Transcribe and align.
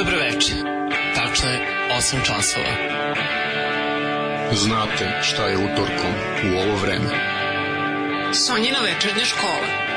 Dobroveče. 0.00 0.54
Tačno 1.14 1.48
je 1.50 1.58
8 1.98 2.26
časova. 2.26 2.74
Znate 4.52 5.20
šta 5.22 5.46
je 5.46 5.56
utorkom 5.56 6.12
u 6.44 6.58
ovo 6.58 6.76
vreme. 6.82 7.10
Sonjina 8.32 8.78
večernja 8.80 9.24
škola. 9.24 9.89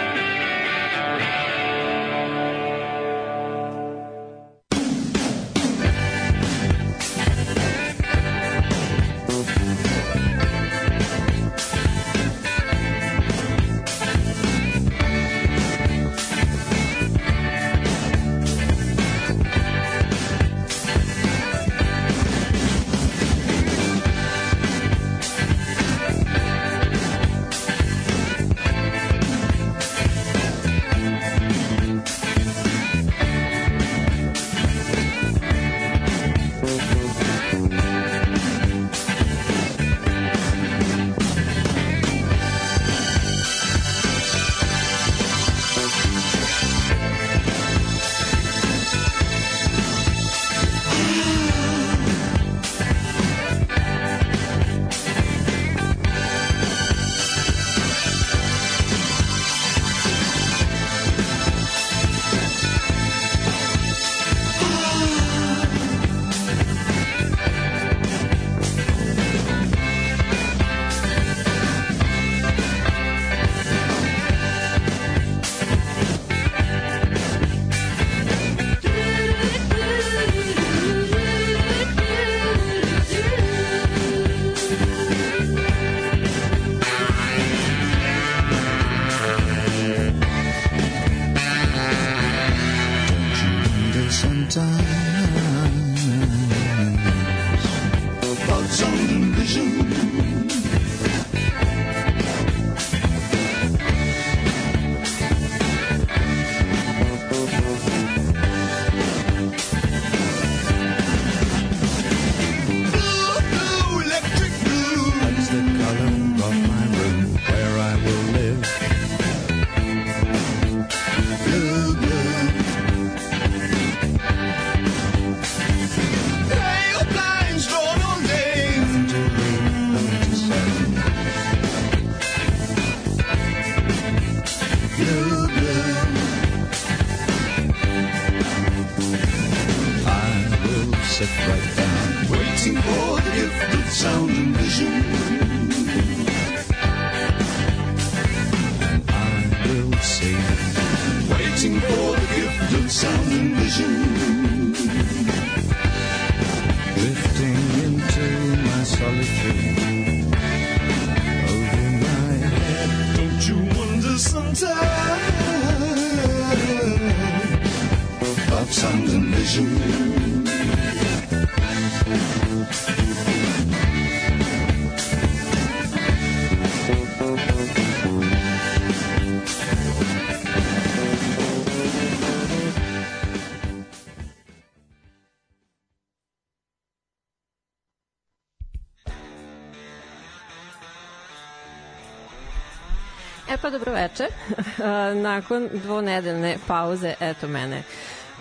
Veče. 194.03 194.27
Nakon 195.29 195.69
dvonedeljne 195.73 196.57
pauze, 196.67 197.13
eto 197.19 197.47
mene 197.47 197.83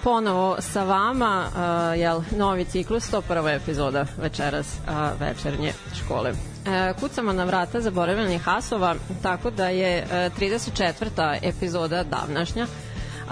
ponovo 0.03 0.57
sa 0.61 0.85
vama, 0.85 1.47
uh, 1.47 1.99
jel, 2.01 2.23
novi 2.37 2.65
ciklus, 2.65 3.13
101. 3.13 3.57
epizoda 3.57 4.07
večeras 4.19 4.67
uh, 4.67 5.21
večernje 5.21 5.73
škole. 5.95 6.31
Uh, 6.31 7.01
kucamo 7.01 7.33
na 7.33 7.45
vrata 7.45 7.81
zaboravljenih 7.81 8.43
hasova, 8.43 8.95
tako 9.23 9.51
da 9.51 9.69
je 9.69 10.03
uh, 10.03 10.11
34. 10.11 11.39
epizoda 11.43 12.05
davnašnja 12.05 12.67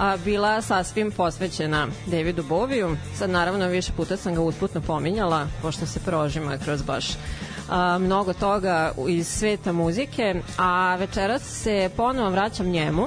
a, 0.01 0.17
bila 0.25 0.63
sasvim 0.63 1.11
posvećena 1.11 1.87
Davidu 2.07 2.43
Boviju. 2.43 2.97
Sad 3.15 3.31
naravno 3.31 3.67
više 3.67 3.93
puta 3.97 4.17
sam 4.17 4.35
ga 4.35 4.41
usputno 4.41 4.81
pominjala, 4.81 5.47
pošto 5.63 5.87
se 5.87 6.01
prožima 6.01 6.59
kroz 6.65 6.83
baš 6.83 7.07
a, 7.71 7.99
mnogo 7.99 8.33
toga 8.33 8.93
iz 9.09 9.29
sveta 9.29 9.73
muzike, 9.73 10.43
a 10.59 10.97
večeras 10.97 11.43
se 11.43 11.91
ponovo 11.97 12.31
vraćam 12.31 12.67
njemu, 12.67 13.07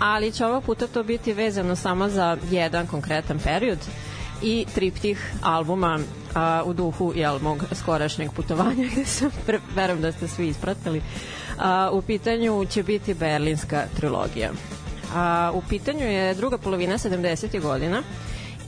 ali 0.00 0.32
će 0.32 0.46
ovog 0.46 0.64
puta 0.64 0.86
to 0.86 1.02
biti 1.02 1.32
vezano 1.32 1.76
samo 1.76 2.08
za 2.08 2.36
jedan 2.50 2.86
konkretan 2.86 3.38
period 3.38 3.78
i 4.42 4.66
triptih 4.74 5.32
albuma 5.42 5.98
a, 6.34 6.62
u 6.66 6.72
duhu 6.72 7.12
jel, 7.16 7.38
mog 7.38 7.64
skorašnjeg 7.72 8.30
putovanja 8.32 8.88
gde 8.92 9.04
sam, 9.04 9.30
verujem 9.74 10.02
da 10.02 10.12
ste 10.12 10.28
svi 10.28 10.48
ispratili. 10.48 11.02
A, 11.58 11.90
u 11.92 12.02
pitanju 12.02 12.66
će 12.70 12.82
biti 12.82 13.14
berlinska 13.14 13.84
trilogija. 13.96 14.50
A, 15.14 15.50
u 15.54 15.62
pitanju 15.68 16.06
je 16.06 16.34
druga 16.34 16.58
polovina 16.58 16.98
70. 16.98 17.60
godina 17.60 18.02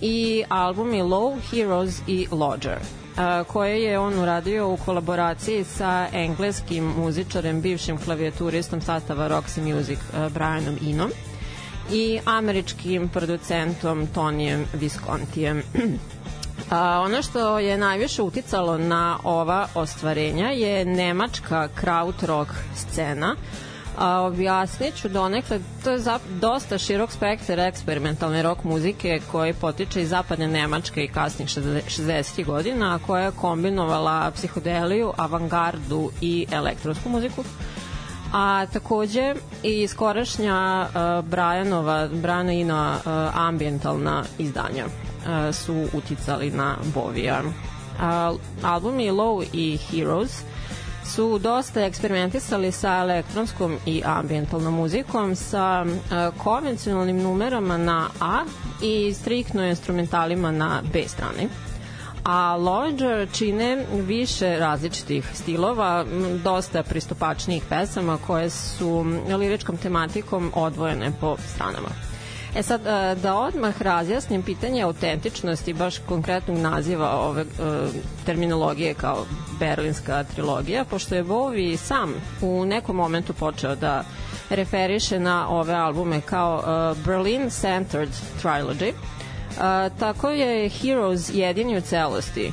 i 0.01 0.45
albumi 0.49 1.03
Low, 1.03 1.41
Heroes 1.51 2.01
i 2.07 2.27
Lodger 2.31 3.04
koje 3.47 3.83
je 3.83 3.99
on 3.99 4.19
uradio 4.19 4.69
u 4.69 4.77
kolaboraciji 4.77 5.65
sa 5.65 6.09
engleskim 6.13 6.85
muzičarem, 6.85 7.61
bivšim 7.61 7.99
klavijaturistom 7.99 8.81
sastava 8.81 9.29
Roxy 9.29 9.75
Music, 9.75 9.99
Brianom 10.31 10.79
Inom 10.83 11.11
i 11.93 12.19
američkim 12.25 13.09
producentom 13.09 14.07
Tonijem 14.07 14.67
Viscontijem. 14.73 15.63
A, 16.71 17.01
ono 17.01 17.23
što 17.23 17.59
je 17.59 17.79
najviše 17.79 18.23
uticalo 18.23 18.79
na 18.79 19.19
ova 19.25 19.69
ostvarenja 19.75 20.47
je 20.49 20.85
nemačka 20.85 21.69
krautrock 21.75 22.51
scena, 22.77 23.37
a 23.99 24.21
objasnit 24.23 24.95
ću 24.95 25.09
donekle, 25.09 25.61
to 25.85 25.91
je 25.91 25.99
zap, 25.99 26.23
dosta 26.41 26.79
širok 26.79 27.13
spektar 27.13 27.59
eksperimentalne 27.59 28.43
rock 28.43 28.65
muzike 28.65 29.21
koji 29.33 29.55
potiče 29.55 30.03
iz 30.03 30.09
zapadne 30.09 30.49
Nemačke 30.49 31.05
i 31.05 31.09
kasnih 31.09 31.49
60. 31.49 32.45
godina, 32.45 32.95
a 32.95 33.07
koja 33.07 33.25
je 33.25 33.31
kombinovala 33.31 34.31
psihodeliju, 34.31 35.13
avangardu 35.17 36.11
i 36.21 36.47
elektronsku 36.53 37.09
muziku. 37.09 37.45
A 38.33 38.67
takođe 38.73 39.35
i 39.63 39.89
skorašnja 39.89 40.87
uh, 40.87 41.25
Brianova, 41.25 42.09
Brianina 42.13 42.97
uh, 42.97 43.41
ambientalna 43.41 44.25
izdanja 44.39 44.85
uh, 44.87 45.55
su 45.55 45.87
uticali 45.93 46.51
na 46.51 46.77
Bovija. 46.95 47.43
Uh, 47.45 48.39
albumi 48.63 49.11
Low 49.11 49.45
i 49.53 49.77
Heroes 49.77 50.43
su 51.07 51.39
dosta 51.39 51.85
eksperimentisali 51.85 52.73
sa 52.73 52.99
elektronskom 52.99 53.77
i 53.87 54.03
ambientalnom 54.05 54.75
muzikom, 54.75 55.37
sa 55.37 55.85
uh, 55.85 56.35
konvencionalnim 56.39 57.23
numerama 57.23 57.79
na 57.79 58.09
A 58.21 58.45
i 58.83 59.15
striktno 59.15 59.65
instrumentalima 59.67 60.51
na 60.51 60.83
B 60.93 61.05
strani 61.09 61.49
a 62.25 62.57
Lodger 62.57 63.29
čine 63.33 63.85
više 63.93 64.57
različitih 64.59 65.31
stilova, 65.35 66.05
dosta 66.45 66.83
pristupačnijih 66.83 67.63
pesama 67.69 68.19
koje 68.27 68.51
su 68.51 69.05
liričkom 69.39 69.77
tematikom 69.77 70.51
odvojene 70.55 71.13
po 71.21 71.37
stranama. 71.55 72.14
E 72.55 72.63
sad, 72.63 72.87
e, 72.87 73.15
da 73.15 73.35
odmah 73.35 73.83
razjasnim 73.83 74.43
pitanje 74.43 74.83
autentičnosti 74.83 75.73
baš 75.73 75.99
konkretnog 75.99 76.59
naziva 76.59 77.11
ove 77.11 77.43
e, 77.43 77.47
terminologije 78.27 78.95
kao 78.95 79.27
berlinska 79.59 80.25
trilogija, 80.25 80.85
pošto 80.85 81.15
je 81.15 81.25
Bowie 81.25 81.77
sam 81.77 82.15
u 82.43 82.65
nekom 82.65 82.97
momentu 82.97 83.33
počeo 83.33 83.77
da 83.77 84.05
referiše 84.51 85.19
na 85.19 85.49
ove 85.49 85.75
albume 85.75 86.21
kao 86.21 86.63
e, 86.63 86.95
Berlin 87.07 87.51
Centered 87.51 88.11
Trilogy, 88.43 88.93
tako 89.99 90.31
je 90.31 90.69
Heroes 90.69 91.31
jedini 91.35 91.79
u 91.79 91.81
celosti 91.81 92.53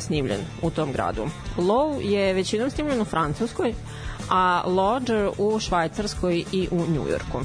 snimljen 0.00 0.40
u 0.62 0.70
tom 0.70 0.92
gradu. 0.92 1.26
Low 1.58 2.00
je 2.00 2.32
većinom 2.32 2.70
snimljen 2.70 3.00
u 3.00 3.04
Francuskoj, 3.04 3.74
a 4.30 4.62
Lodger 4.66 5.30
u 5.38 5.60
Švajcarskoj 5.60 6.44
i 6.52 6.68
u 6.70 6.84
Njujorku. 6.92 7.40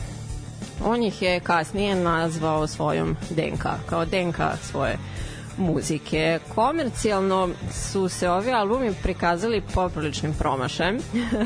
On 0.86 1.04
ih 1.04 1.22
je 1.22 1.40
kasnije 1.40 1.96
nazvao 1.96 2.68
svojom 2.68 3.16
DNK, 3.30 3.66
kao 3.86 4.06
DNK 4.06 4.38
svoje 4.62 4.98
muzike. 5.58 6.40
Komercijalno 6.56 7.50
su 7.72 8.10
se 8.10 8.30
ovi 8.30 8.52
albumi 8.52 8.94
prikazali 9.04 9.62
popriličnim 9.74 10.34
promašajem, 10.34 10.98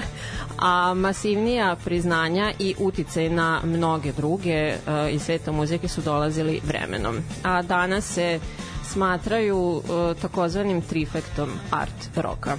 a 0.59 0.93
masivnija 0.93 1.75
priznanja 1.85 2.51
i 2.59 2.75
uticaj 2.79 3.29
na 3.29 3.61
mnoge 3.63 4.11
druge 4.11 4.67
uh, 4.73 5.13
iz 5.13 5.21
sveta 5.21 5.51
muzike 5.51 5.87
su 5.87 6.01
dolazili 6.01 6.61
vremenom. 6.63 7.17
A 7.43 7.61
danas 7.61 8.13
se 8.13 8.39
smatraju 8.83 9.57
uh, 9.57 9.83
takozvanim 10.21 10.81
trifektom 10.81 11.49
art 11.71 12.09
roka. 12.15 12.57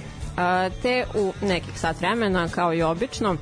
Te 0.81 1.05
u 1.15 1.33
nekih 1.41 1.79
sat 1.79 1.99
vremena, 1.99 2.47
kao 2.47 2.73
i 2.73 2.81
obično, 2.81 3.35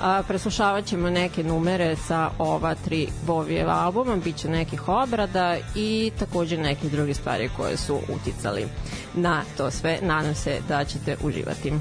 A, 0.00 0.22
preslušavat 0.28 0.84
ćemo 0.84 1.10
neke 1.10 1.44
numere 1.44 1.96
sa 1.96 2.30
ova 2.38 2.74
tri 2.74 3.08
Bovijeva 3.26 3.72
albuma, 3.72 4.16
bit 4.16 4.36
će 4.36 4.48
nekih 4.48 4.88
obrada 4.88 5.56
i 5.74 6.12
takođe 6.18 6.56
neke 6.56 6.88
druge 6.88 7.14
stvari 7.14 7.50
koje 7.56 7.76
su 7.76 7.98
uticali 8.08 8.66
na 9.14 9.42
to 9.56 9.70
sve. 9.70 9.98
Nadam 10.02 10.34
se 10.34 10.60
da 10.68 10.84
ćete 10.84 11.16
uživati. 11.22 11.72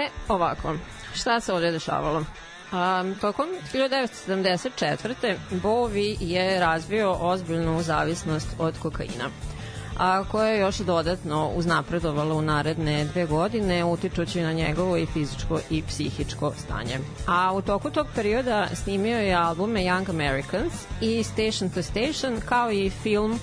E, 0.00 0.08
ovako, 0.28 0.74
šta 1.14 1.40
se 1.40 1.52
ovde 1.52 1.70
dešavalo? 1.70 2.18
Um, 2.18 3.14
tokom 3.20 3.46
1974. 3.72 5.36
Bowie 5.50 6.16
je 6.20 6.60
razvio 6.60 7.12
ozbiljnu 7.12 7.82
zavisnost 7.82 8.48
od 8.58 8.78
kokaina 8.78 9.30
a 10.00 10.24
koja 10.24 10.48
je 10.48 10.60
još 10.60 10.76
dodatno 10.78 11.50
uznapredovalo 11.54 12.34
u 12.34 12.42
naredne 12.42 13.04
dve 13.04 13.26
godine 13.26 13.84
utičući 13.84 14.42
na 14.42 14.52
njegovo 14.52 14.96
i 14.96 15.06
fizičko 15.06 15.60
i 15.70 15.82
psihičko 15.82 16.52
stanje. 16.58 16.98
A 17.26 17.52
u 17.52 17.62
toku 17.62 17.90
tog 17.90 18.06
perioda 18.14 18.68
snimio 18.74 19.18
je 19.18 19.34
albume 19.34 19.80
Young 19.80 20.10
Americans 20.10 20.72
i 21.00 21.22
Station 21.22 21.70
to 21.70 21.82
Station 21.82 22.40
kao 22.48 22.72
i 22.72 22.90
film 22.90 23.32
uh, 23.32 23.38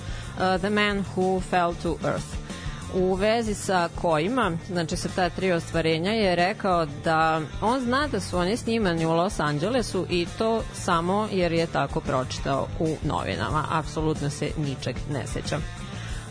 The 0.58 0.70
Man 0.70 1.04
Who 1.16 1.40
Fell 1.40 1.74
to 1.82 1.96
Earth 2.04 2.47
u 2.94 3.14
vezi 3.14 3.54
sa 3.54 3.88
kojima, 3.94 4.52
znači 4.68 4.96
sa 4.96 5.08
ta 5.16 5.30
tri 5.30 5.52
ostvarenja 5.52 6.10
je 6.10 6.36
rekao 6.36 6.86
da 7.04 7.40
on 7.62 7.80
zna 7.80 8.08
da 8.08 8.20
su 8.20 8.38
oni 8.38 8.56
snimani 8.56 9.06
u 9.06 9.12
Los 9.12 9.40
Angelesu 9.40 10.06
i 10.10 10.26
to 10.38 10.62
samo 10.74 11.28
jer 11.32 11.52
je 11.52 11.66
tako 11.66 12.00
pročitao 12.00 12.66
u 12.80 12.96
novinama. 13.02 13.64
Apsolutno 13.70 14.30
se 14.30 14.50
ničeg 14.56 14.96
ne 15.12 15.26
seća. 15.26 15.58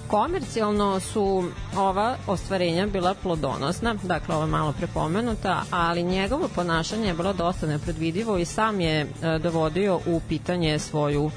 Komercijalno 0.08 1.00
su 1.00 1.44
ova 1.78 2.16
ostvarenja 2.28 2.88
bila 2.88 3.14
plodonosna, 3.14 3.96
dakle 4.04 4.36
ova 4.36 4.46
malo 4.46 4.74
prepomenuta, 4.74 5.64
ali 5.72 6.04
njegovo 6.04 6.48
ponašanje 6.56 7.08
je 7.08 7.14
bilo 7.14 7.34
dosta 7.34 7.68
nepredvidivo 7.68 8.38
i 8.38 8.46
sam 8.46 8.80
je 8.80 9.02
e, 9.02 9.08
dovodio 9.40 10.00
u 10.06 10.22
pitanje 10.30 10.80
svoju 10.80 11.32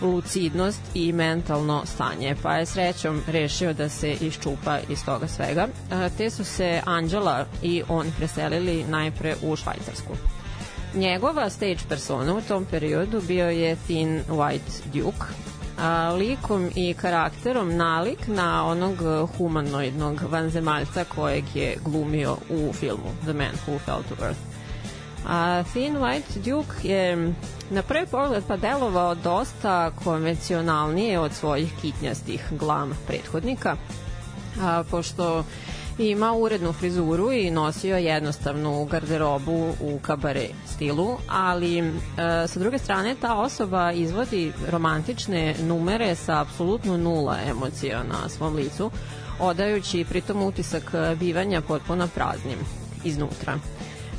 lucidnost 0.00 0.80
i 0.94 1.12
mentalno 1.12 1.82
stanje, 1.86 2.36
pa 2.42 2.56
je 2.56 2.66
srećom 2.66 3.22
rešio 3.26 3.72
da 3.72 3.88
se 3.88 4.12
iščupa 4.12 4.78
iz 4.88 5.04
toga 5.04 5.28
svega. 5.28 5.68
E, 5.90 6.10
te 6.18 6.30
su 6.30 6.44
se 6.44 6.82
Anđela 6.86 7.46
i 7.62 7.82
on 7.88 8.06
preselili 8.16 8.84
najpre 8.88 9.36
u 9.42 9.56
Švajcarsku. 9.56 10.12
Njegova 10.94 11.50
stage 11.50 11.78
persona 11.88 12.34
u 12.34 12.40
tom 12.40 12.64
periodu 12.64 13.22
bio 13.28 13.50
je 13.50 13.76
Thin 13.86 14.22
White 14.28 14.82
Duke, 14.92 15.24
a, 15.78 16.14
likom 16.18 16.70
i 16.74 16.94
karakterom 16.94 17.76
nalik 17.76 18.26
na 18.26 18.66
onog 18.66 19.26
humanoidnog 19.38 20.22
vanzemaljca 20.30 21.04
kojeg 21.04 21.44
je 21.54 21.76
glumio 21.84 22.36
u 22.50 22.72
filmu 22.72 23.10
The 23.22 23.32
Man 23.32 23.52
Who 23.66 23.78
Fell 23.78 24.02
to 24.08 24.24
Earth. 24.24 24.53
A 25.26 25.62
Thin 25.72 25.96
White 25.96 26.38
Duke 26.44 26.88
je 26.88 27.32
na 27.70 27.82
prvi 27.82 28.06
pogled 28.06 28.44
pa 28.48 28.56
delovao 28.56 29.14
dosta 29.14 29.90
konvencionalnije 30.04 31.18
od 31.18 31.32
svojih 31.32 31.72
kitnjastih 31.80 32.46
glam 32.50 32.98
prethodnika, 33.06 33.76
a, 34.62 34.82
pošto 34.90 35.44
ima 35.98 36.32
urednu 36.32 36.72
frizuru 36.72 37.32
i 37.32 37.50
nosio 37.50 37.96
jednostavnu 37.96 38.84
garderobu 38.84 39.72
u 39.80 39.98
kabare 40.02 40.48
stilu, 40.66 41.16
ali 41.28 41.78
e, 41.78 41.84
sa 42.48 42.60
druge 42.60 42.78
strane 42.78 43.14
ta 43.20 43.34
osoba 43.34 43.92
izvodi 43.92 44.52
romantične 44.70 45.54
numere 45.62 46.14
sa 46.14 46.40
apsolutno 46.40 46.96
nula 46.96 47.38
emocija 47.46 48.02
na 48.02 48.28
svom 48.28 48.54
licu, 48.54 48.90
odajući 49.40 50.04
pritom 50.08 50.42
utisak 50.42 50.92
bivanja 51.18 51.60
potpuno 51.60 52.08
praznim 52.14 52.58
iznutra. 53.04 53.58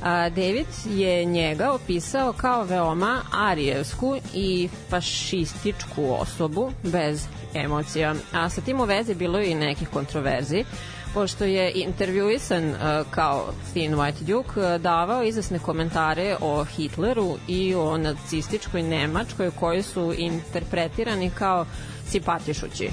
A, 0.06 0.30
David 0.30 0.68
je 0.86 1.26
njega 1.26 1.72
opisao 1.72 2.34
kao 2.34 2.64
veoma 2.64 3.22
arijevsku 3.32 4.16
i 4.34 4.70
fašističku 4.90 6.16
osobu 6.20 6.72
bez 6.84 7.28
emocija. 7.54 8.16
A 8.34 8.50
sa 8.50 8.62
tim 8.62 8.80
u 8.80 8.84
vezi 8.84 9.16
bilo 9.16 9.40
je 9.40 9.52
i 9.52 9.56
nekih 9.56 9.90
kontroverzi 9.90 10.66
pošto 11.14 11.46
je 11.46 11.72
intervjuisan 11.76 12.74
kao 13.12 13.54
Thin 13.74 13.96
White 13.96 14.22
Duke, 14.22 14.80
davao 14.80 15.24
izasne 15.24 15.60
komentare 15.60 16.36
o 16.42 16.64
Hitleru 16.64 17.38
i 17.48 17.76
o 17.76 17.98
nacističkoj 17.98 18.84
Nemačkoj 18.84 19.52
koji 19.52 19.84
su 19.84 20.14
interpretirani 20.18 21.30
kao 21.30 21.66
simpatišući 22.08 22.90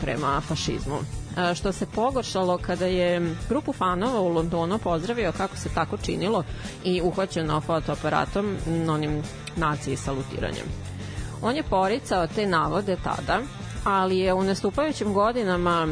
prema 0.00 0.40
fašizmu 0.40 1.23
što 1.54 1.72
se 1.72 1.86
pogoršalo 1.86 2.58
kada 2.58 2.86
je 2.86 3.34
grupu 3.48 3.72
fanova 3.72 4.20
u 4.20 4.28
Londonu 4.28 4.78
pozdravio 4.78 5.32
kako 5.32 5.56
se 5.56 5.68
tako 5.74 5.96
činilo 5.96 6.44
i 6.84 7.00
uhvaćeno 7.02 7.60
fotoaparatom 7.60 8.56
onim 8.88 9.22
naciji 9.56 9.96
salutiranjem. 9.96 10.66
On 11.42 11.56
je 11.56 11.62
poricao 11.62 12.26
te 12.26 12.46
navode 12.46 12.96
tada, 13.04 13.40
ali 13.84 14.18
je 14.18 14.34
u 14.34 14.42
nastupajućim 14.42 15.12
godinama 15.12 15.88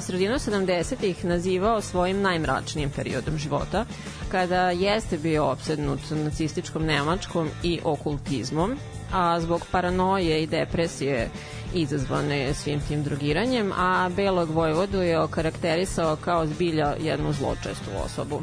sredinu 0.00 0.34
70-ih 0.34 1.24
nazivao 1.24 1.80
svojim 1.80 2.20
najmračnijim 2.20 2.90
periodom 2.90 3.38
života, 3.38 3.84
kada 4.30 4.70
jeste 4.70 5.18
bio 5.18 5.44
obsednut 5.44 6.00
nacističkom 6.10 6.84
Nemačkom 6.84 7.48
i 7.62 7.80
okultizmom, 7.84 8.76
a 9.14 9.40
zbog 9.40 9.66
paranoje 9.70 10.42
i 10.42 10.46
depresije 10.46 11.30
izazvane 11.74 12.54
svim 12.54 12.80
tim 12.80 13.02
drogiranjem, 13.02 13.72
a 13.76 14.10
Belog 14.16 14.50
Vojvodu 14.50 15.02
je 15.02 15.20
okarakterisao 15.20 16.16
kao 16.16 16.46
zbilja 16.46 16.94
jednu 17.00 17.32
zločestu 17.32 17.90
osobu. 18.04 18.42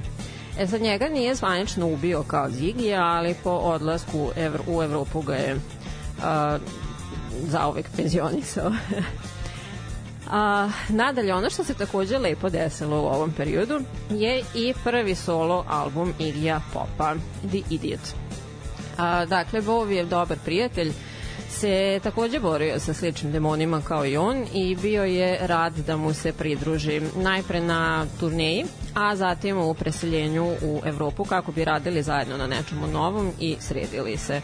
E 0.59 0.67
sad 0.67 0.81
njega 0.81 1.07
nije 1.07 1.35
zvanično 1.35 1.87
ubio 1.87 2.23
kao 2.23 2.49
Zigija, 2.49 3.03
ali 3.03 3.35
po 3.43 3.49
odlasku 3.49 4.29
u 4.67 4.83
Evropu 4.83 5.21
ga 5.21 5.35
je 5.35 5.55
uh, 5.55 5.61
zaovek 7.47 7.85
penzionisao. 7.97 8.71
A, 10.31 10.69
nadalje, 10.89 11.33
ono 11.33 11.49
što 11.49 11.63
se 11.63 11.73
takođe 11.73 12.17
lepo 12.17 12.49
desilo 12.49 13.01
u 13.01 13.05
ovom 13.05 13.31
periodu 13.31 13.81
je 14.09 14.43
i 14.55 14.73
prvi 14.83 15.15
solo 15.15 15.65
album 15.69 16.13
Igija 16.19 16.61
Popa, 16.73 17.15
The 17.49 17.61
Idiot. 17.69 18.20
A, 19.01 19.25
dakle, 19.25 19.61
Bowie 19.61 19.95
je 19.95 20.05
dobar 20.05 20.37
prijatelj, 20.45 20.91
se 21.49 21.99
takođe 22.03 22.39
borio 22.39 22.79
sa 22.79 22.93
sličnim 22.93 23.31
demonima 23.31 23.81
kao 23.81 24.05
i 24.05 24.17
on 24.17 24.45
i 24.53 24.75
bio 24.75 25.03
je 25.03 25.47
rad 25.47 25.73
da 25.73 25.97
mu 25.97 26.13
se 26.13 26.33
pridruži 26.33 27.01
najpre 27.15 27.61
na 27.61 28.05
turneji, 28.19 28.65
a 28.93 29.15
zatim 29.15 29.57
u 29.57 29.73
preseljenju 29.73 30.45
u 30.61 30.81
Evropu 30.85 31.25
kako 31.25 31.51
bi 31.51 31.65
radili 31.65 32.03
zajedno 32.03 32.37
na 32.37 32.47
nečemu 32.47 32.87
novom 32.87 33.31
i 33.39 33.55
sredili 33.59 34.17
se. 34.17 34.41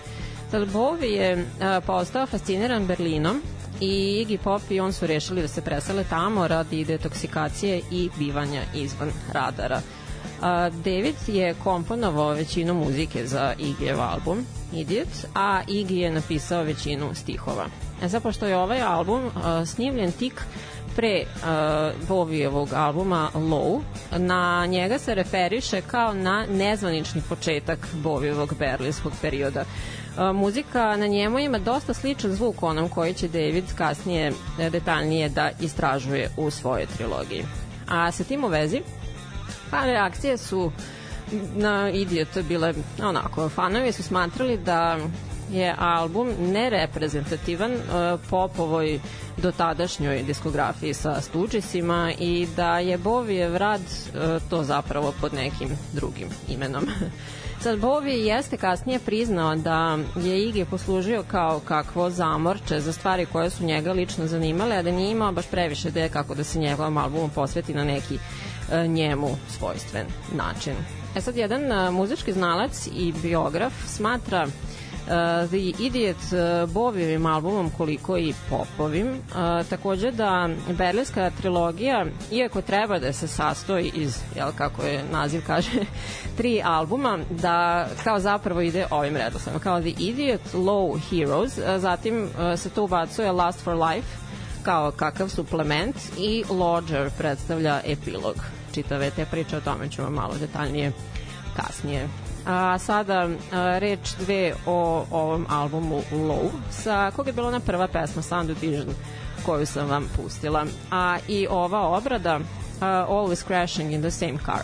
Sad 0.52 0.68
Bowie 0.74 1.04
je 1.06 1.46
a, 1.62 1.82
postao 1.82 2.26
fasciniran 2.26 2.86
Berlinom 2.88 3.42
i 3.82 4.26
Iggy 4.26 4.38
Pop 4.38 4.62
i 4.70 4.80
on 4.80 4.94
su 4.94 5.08
rešili 5.08 5.42
da 5.42 5.48
se 5.48 5.62
presele 5.62 6.04
tamo 6.10 6.48
radi 6.48 6.86
detoksikacije 6.86 7.82
i 7.92 8.10
bivanja 8.20 8.62
izvan 8.76 9.12
radara. 9.34 9.82
A, 10.42 10.70
David 10.70 11.16
je 11.28 11.56
komponovao 11.64 12.34
većinu 12.34 12.74
muzike 12.74 13.28
za 13.28 13.54
Iggyjev 13.60 14.02
album 14.02 14.46
Idiot, 14.74 15.08
a 15.36 15.62
Iggy 15.68 15.94
je 15.94 16.12
napisao 16.12 16.64
većinu 16.64 17.16
stihova. 17.16 17.66
E 18.04 18.10
sad, 18.10 18.24
pošto 18.24 18.46
je 18.46 18.58
ovaj 18.58 18.82
album 18.82 19.30
a, 19.44 19.66
snimljen 19.66 20.12
tik 20.12 20.42
pre 20.96 21.24
uh, 21.26 22.08
Bovijevog 22.08 22.74
albuma 22.74 23.30
Low, 23.34 23.82
na 24.18 24.66
njega 24.66 25.00
se 25.00 25.16
referiše 25.16 25.82
kao 25.82 26.14
na 26.14 26.46
nezvanični 26.46 27.22
početak 27.30 27.88
Bovijevog 27.94 28.54
berlinskog 28.60 29.14
perioda 29.22 29.66
muzika 30.34 30.98
na 30.98 31.08
njemu 31.08 31.40
ima 31.40 31.60
dosta 31.60 31.94
sličan 31.94 32.32
zvuk 32.32 32.64
onom 32.64 32.90
koji 32.90 33.14
će 33.14 33.28
David 33.28 33.66
kasnije 33.78 34.34
detaljnije 34.72 35.30
da 35.30 35.50
istražuje 35.62 36.30
u 36.38 36.52
svojoj 36.52 36.86
trilogiji. 36.86 37.46
A 37.88 38.12
sa 38.12 38.24
tim 38.24 38.44
u 38.44 38.48
vezi, 38.48 38.82
pa 39.72 39.86
reakcije 39.86 40.38
su 40.38 40.72
na 41.56 41.90
Idiot 41.90 42.38
bile 42.50 42.74
onako, 43.04 43.50
fanovi 43.50 43.92
su 43.92 44.04
smatrali 44.04 44.58
da 44.58 44.98
je 45.52 45.76
album 45.80 46.30
nereprezentativan 46.40 47.72
uh, 47.74 48.20
popovoj 48.30 49.00
dotadašnjoj 49.38 50.24
diskografiji 50.24 50.94
sa 50.94 51.22
Stoogesima 51.22 52.12
i 52.20 52.48
da 52.56 52.80
je 52.80 52.98
Bovijev 52.98 53.58
rad 53.58 53.82
uh, 53.82 54.50
to 54.50 54.64
zapravo 54.64 55.14
pod 55.22 55.34
nekim 55.34 55.70
drugim 55.94 56.28
imenom. 56.48 56.88
Sad, 57.62 57.80
Bowie 57.80 58.26
jeste 58.26 58.58
kasnije 58.58 59.00
priznao 59.00 59.56
da 59.56 59.98
je 60.16 60.38
Iggy 60.38 60.66
poslužio 60.66 61.24
kao 61.28 61.60
kakvo 61.60 62.10
zamorče 62.10 62.80
za 62.80 62.94
stvari 62.94 63.26
koje 63.26 63.50
su 63.50 63.64
njega 63.64 63.92
lično 63.92 64.28
zanimale, 64.28 64.76
a 64.76 64.82
da 64.82 64.92
nije 64.92 65.12
imao 65.12 65.32
baš 65.32 65.48
previše 65.48 65.88
ideje 65.88 66.10
kako 66.10 66.36
da 66.36 66.44
se 66.44 66.60
njegovom 66.60 66.98
albumu 66.98 67.30
posveti 67.36 67.74
na 67.74 67.84
neki 67.84 68.16
e, 68.16 68.20
njemu 68.88 69.30
svojstven 69.58 70.08
način. 70.36 70.74
E 71.16 71.22
sad, 71.22 71.38
jedan 71.38 71.72
e, 71.72 71.92
muzički 71.92 72.34
znalac 72.34 72.88
i 72.96 73.14
biograf 73.24 73.74
smatra 73.88 74.48
uh, 75.08 75.48
The 75.50 75.84
Idiot 75.84 76.18
uh, 76.18 76.70
Bovijevim 76.70 77.26
albumom 77.26 77.70
koliko 77.70 78.18
i 78.18 78.34
popovim. 78.50 79.08
Uh, 79.08 79.68
takođe 79.70 80.12
da 80.12 80.50
berlinska 80.78 81.32
trilogija, 81.42 82.06
iako 82.32 82.62
treba 82.62 83.00
da 83.00 83.14
se 83.14 83.28
sastoji 83.28 83.92
iz, 83.96 84.18
jel, 84.36 84.52
kako 84.58 84.82
je 84.84 85.04
naziv 85.12 85.42
kaže, 85.48 85.72
tri 86.38 86.62
albuma, 86.64 87.20
da 87.30 87.88
kao 88.04 88.20
zapravo 88.20 88.62
ide 88.62 88.88
ovim 88.92 89.16
redosledom, 89.16 89.62
kao 89.62 89.82
The 89.82 89.94
Idiot, 90.00 90.42
Low 90.54 91.00
Heroes, 91.10 91.58
uh, 91.58 91.64
zatim 91.78 92.24
uh, 92.24 92.60
se 92.60 92.70
to 92.70 92.84
ubacuje 92.84 93.32
Last 93.32 93.62
for 93.62 93.76
Life, 93.76 94.08
kao 94.64 94.92
kakav 94.92 95.30
suplement 95.30 95.96
i 96.18 96.44
Lodger 96.50 97.10
predstavlja 97.18 97.82
epilog 97.86 98.57
čitave 98.78 99.10
te 99.10 99.26
priče, 99.26 99.58
o 99.58 99.62
tome 99.62 99.90
vam 99.98 100.14
malo 100.14 100.38
detaljnije 100.40 100.92
kasnije. 101.56 102.08
A 102.46 102.78
sada 102.80 103.30
a, 103.52 103.80
reč 103.80 104.16
dve 104.20 104.54
o 104.66 105.06
ovom 105.12 105.46
albumu 105.50 106.02
Low, 106.12 106.50
sa 106.72 107.12
koga 107.12 107.30
je 107.30 107.34
bila 107.34 107.48
ona 107.48 107.60
prva 107.60 107.88
pesma 107.88 108.22
Sound 108.22 108.50
Vision 108.62 108.94
koju 109.46 109.66
sam 109.66 109.90
vam 109.90 110.10
pustila. 110.16 110.66
A 110.92 111.18
i 111.28 111.48
ova 111.50 111.82
obrada 111.98 112.36
uh, 112.36 112.44
Always 112.84 113.48
Crashing 113.48 113.94
in 113.94 114.02
the 114.02 114.12
Same 114.12 114.38
Car. 114.46 114.64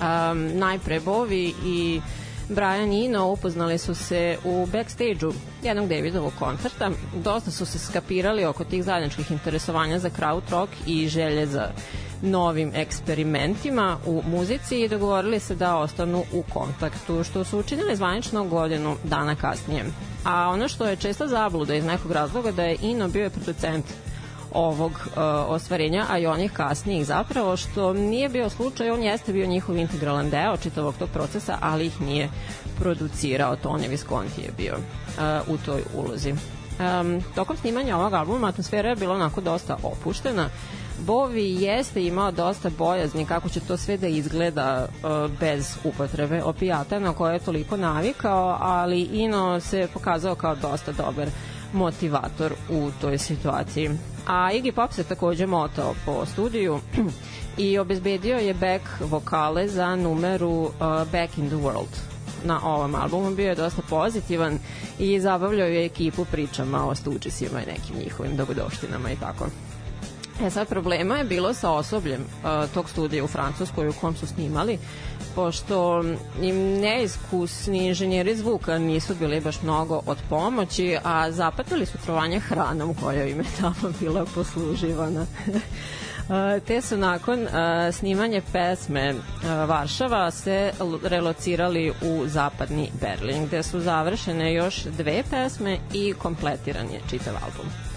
Um, 0.00 0.58
najpre 0.58 1.00
Bovi 1.00 1.54
i 1.64 2.00
Brian 2.48 2.92
i 2.92 3.04
Ino 3.04 3.26
upoznali 3.26 3.78
su 3.78 3.94
se 3.94 4.38
u 4.44 4.66
backstage-u 4.66 5.32
jednog 5.62 5.88
Davidovog 5.88 6.32
koncerta. 6.38 6.90
Dosta 7.14 7.50
su 7.50 7.66
se 7.66 7.78
skapirali 7.78 8.44
oko 8.44 8.64
tih 8.64 8.84
zajedničkih 8.84 9.30
interesovanja 9.30 9.98
za 9.98 10.10
krautrock 10.10 10.72
i 10.86 11.08
želje 11.08 11.46
za 11.46 11.70
novim 12.22 12.72
eksperimentima 12.74 13.98
u 14.06 14.22
muzici 14.30 14.80
i 14.80 14.88
dogovorili 14.88 15.40
se 15.40 15.54
da 15.54 15.76
ostanu 15.76 16.24
u 16.32 16.42
kontaktu, 16.52 17.24
što 17.24 17.44
su 17.44 17.58
učinili 17.58 17.96
zvanično 17.96 18.44
godinu 18.44 18.96
dana 19.04 19.34
kasnije. 19.34 19.84
A 20.24 20.48
ono 20.48 20.68
što 20.68 20.86
je 20.86 20.96
često 20.96 21.26
zabluda 21.26 21.74
iz 21.74 21.84
nekog 21.84 22.12
razloga 22.12 22.52
da 22.52 22.62
je 22.62 22.76
Ino 22.82 23.08
bio 23.08 23.22
je 23.22 23.30
producent 23.30 23.84
ovog 24.52 24.92
uh, 24.92 25.16
ostvarenja, 25.48 26.06
a 26.10 26.18
i 26.18 26.26
onih 26.26 26.52
kasnijih 26.52 27.06
zapravo, 27.06 27.56
što 27.56 27.92
nije 27.92 28.28
bio 28.28 28.50
slučaj, 28.50 28.90
on 28.90 29.02
jeste 29.02 29.32
bio 29.32 29.46
njihov 29.46 29.76
integralan 29.76 30.30
deo 30.30 30.56
čitavog 30.56 30.94
tog 30.98 31.08
procesa, 31.08 31.58
ali 31.60 31.86
ih 31.86 32.00
nije 32.00 32.28
producirao, 32.78 33.56
Tony 33.56 33.88
Visconti 33.88 34.40
je 34.40 34.50
bio 34.56 34.74
uh, 34.74 35.54
u 35.54 35.56
toj 35.66 35.82
ulozi. 35.94 36.32
Um, 36.32 37.22
tokom 37.34 37.56
snimanja 37.56 37.96
ovog 37.96 38.12
albuma 38.12 38.48
atmosfera 38.48 38.88
je 38.88 38.96
bila 38.96 39.14
onako 39.14 39.40
dosta 39.40 39.76
opuštena, 39.82 40.48
Bovi 41.06 41.62
jeste 41.62 42.06
imao 42.06 42.30
dosta 42.30 42.70
bojazni 42.78 43.26
kako 43.26 43.48
će 43.48 43.60
to 43.60 43.76
sve 43.76 43.96
da 43.96 44.06
izgleda 44.06 44.88
uh, 44.88 45.30
bez 45.40 45.76
upotrebe 45.84 46.42
opijata 46.42 46.98
na 46.98 47.12
koje 47.12 47.34
je 47.34 47.38
toliko 47.38 47.76
navikao, 47.76 48.56
ali 48.60 49.00
Ino 49.00 49.60
se 49.60 49.88
pokazao 49.94 50.34
kao 50.34 50.54
dosta 50.54 50.92
dobar 50.92 51.28
motivator 51.72 52.52
u 52.70 52.90
toj 53.00 53.18
situaciji. 53.18 53.90
A 54.26 54.50
Iggy 54.52 54.72
Pop 54.72 54.92
se 54.92 55.04
takođe 55.04 55.46
motao 55.46 55.94
po 56.06 56.26
studiju 56.26 56.80
i 57.56 57.78
obezbedio 57.78 58.36
je 58.36 58.54
back 58.54 58.84
vokale 59.00 59.68
za 59.68 59.96
numeru 59.96 60.62
uh, 60.62 60.70
Back 61.12 61.38
in 61.38 61.48
the 61.48 61.56
World 61.56 62.18
na 62.44 62.60
ovom 62.64 62.94
albumu 62.94 63.30
bio 63.30 63.48
je 63.48 63.54
dosta 63.54 63.82
pozitivan 63.88 64.58
i 64.98 65.20
zabavljao 65.20 65.68
je 65.68 65.84
ekipu 65.84 66.24
pričama 66.24 66.88
o 66.88 66.94
Stoogesima 66.94 67.62
i 67.62 67.66
nekim 67.66 67.96
njihovim 68.04 68.36
dogodoštinama 68.36 69.10
i 69.10 69.16
tako. 69.16 69.46
E 70.42 70.50
sad 70.50 70.68
problema 70.68 71.16
je 71.16 71.24
bilo 71.24 71.54
sa 71.54 71.70
osobljem 71.70 72.20
uh, 72.20 72.70
tog 72.74 72.90
studija 72.90 73.24
u 73.24 73.26
Francuskoj 73.26 73.88
u 73.88 73.92
kom 73.92 74.16
su 74.16 74.26
snimali, 74.26 74.78
pošto 75.34 76.04
im 76.42 76.56
neiskusni 76.80 77.86
inženjeri 77.86 78.36
zvuka 78.36 78.78
nisu 78.78 79.14
bili 79.14 79.40
baš 79.40 79.62
mnogo 79.62 80.00
od 80.06 80.18
pomoći, 80.28 80.98
a 81.04 81.30
zapatili 81.30 81.86
su 81.86 81.98
trovanje 81.98 82.40
hranom 82.40 82.94
koja 82.94 83.24
im 83.24 83.38
je 83.38 83.44
tamo 83.60 83.92
bila 84.00 84.24
posluživana. 84.34 85.26
te 86.66 86.80
su 86.80 86.96
nakon 86.96 87.42
uh, 87.42 87.48
snimanje 87.92 88.42
pesme 88.52 89.14
uh, 89.14 89.20
Varšava 89.68 90.30
se 90.30 90.72
relocirali 91.02 91.92
u 92.02 92.22
zapadni 92.26 92.90
Berlin, 93.00 93.46
gde 93.46 93.62
su 93.62 93.80
završene 93.80 94.54
još 94.54 94.84
dve 94.84 95.22
pesme 95.30 95.78
i 95.94 96.14
kompletiran 96.18 96.90
je 96.90 97.00
čitav 97.10 97.34
album. 97.34 97.87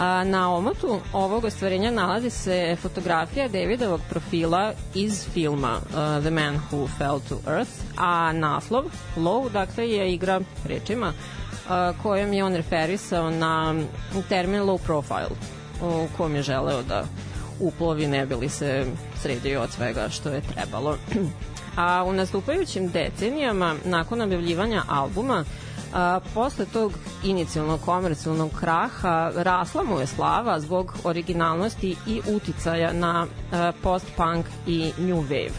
A, 0.00 0.24
na 0.24 0.54
omotu 0.54 1.00
ovog 1.12 1.44
ostvarenja 1.44 1.90
nalazi 1.90 2.30
se 2.30 2.76
fotografija 2.82 3.48
Davidovog 3.48 4.00
profila 4.10 4.72
iz 4.94 5.26
filma 5.32 5.76
uh, 5.76 6.22
The 6.22 6.30
Man 6.30 6.60
Who 6.70 6.88
Fell 6.98 7.20
to 7.28 7.50
Earth, 7.50 7.70
a 7.96 8.32
naslov 8.32 8.84
Low, 9.16 9.50
dakle, 9.52 9.90
je 9.90 10.14
igra 10.14 10.40
rečima 10.68 11.08
uh, 11.12 12.02
kojom 12.02 12.32
je 12.32 12.44
on 12.44 12.56
referisao 12.56 13.30
na 13.30 13.74
termin 14.28 14.62
low 14.62 14.78
profile 14.78 15.36
u 15.82 16.08
kom 16.16 16.36
je 16.36 16.42
želeo 16.42 16.82
da 16.82 17.04
uplovi 17.60 18.06
ne 18.06 18.26
bili 18.26 18.48
se 18.48 18.86
sredio 19.22 19.62
od 19.62 19.70
svega 19.70 20.08
što 20.08 20.28
je 20.28 20.40
trebalo. 20.40 20.96
A 21.76 22.04
u 22.06 22.12
nastupajućim 22.12 22.88
decenijama, 22.88 23.74
nakon 23.84 24.20
objavljivanja 24.20 24.82
albuma, 24.88 25.44
a, 25.92 26.20
posle 26.34 26.66
tog 26.66 26.92
inicijalnog 27.24 27.80
komercijalnog 27.80 28.50
kraha 28.60 29.32
rasla 29.36 29.82
mu 29.82 30.00
je 30.00 30.06
slava 30.06 30.60
zbog 30.60 30.94
originalnosti 31.04 31.96
i 32.06 32.20
uticaja 32.28 32.92
na 32.92 33.26
post-punk 33.82 34.46
i 34.66 34.92
new 34.98 35.16
wave 35.16 35.52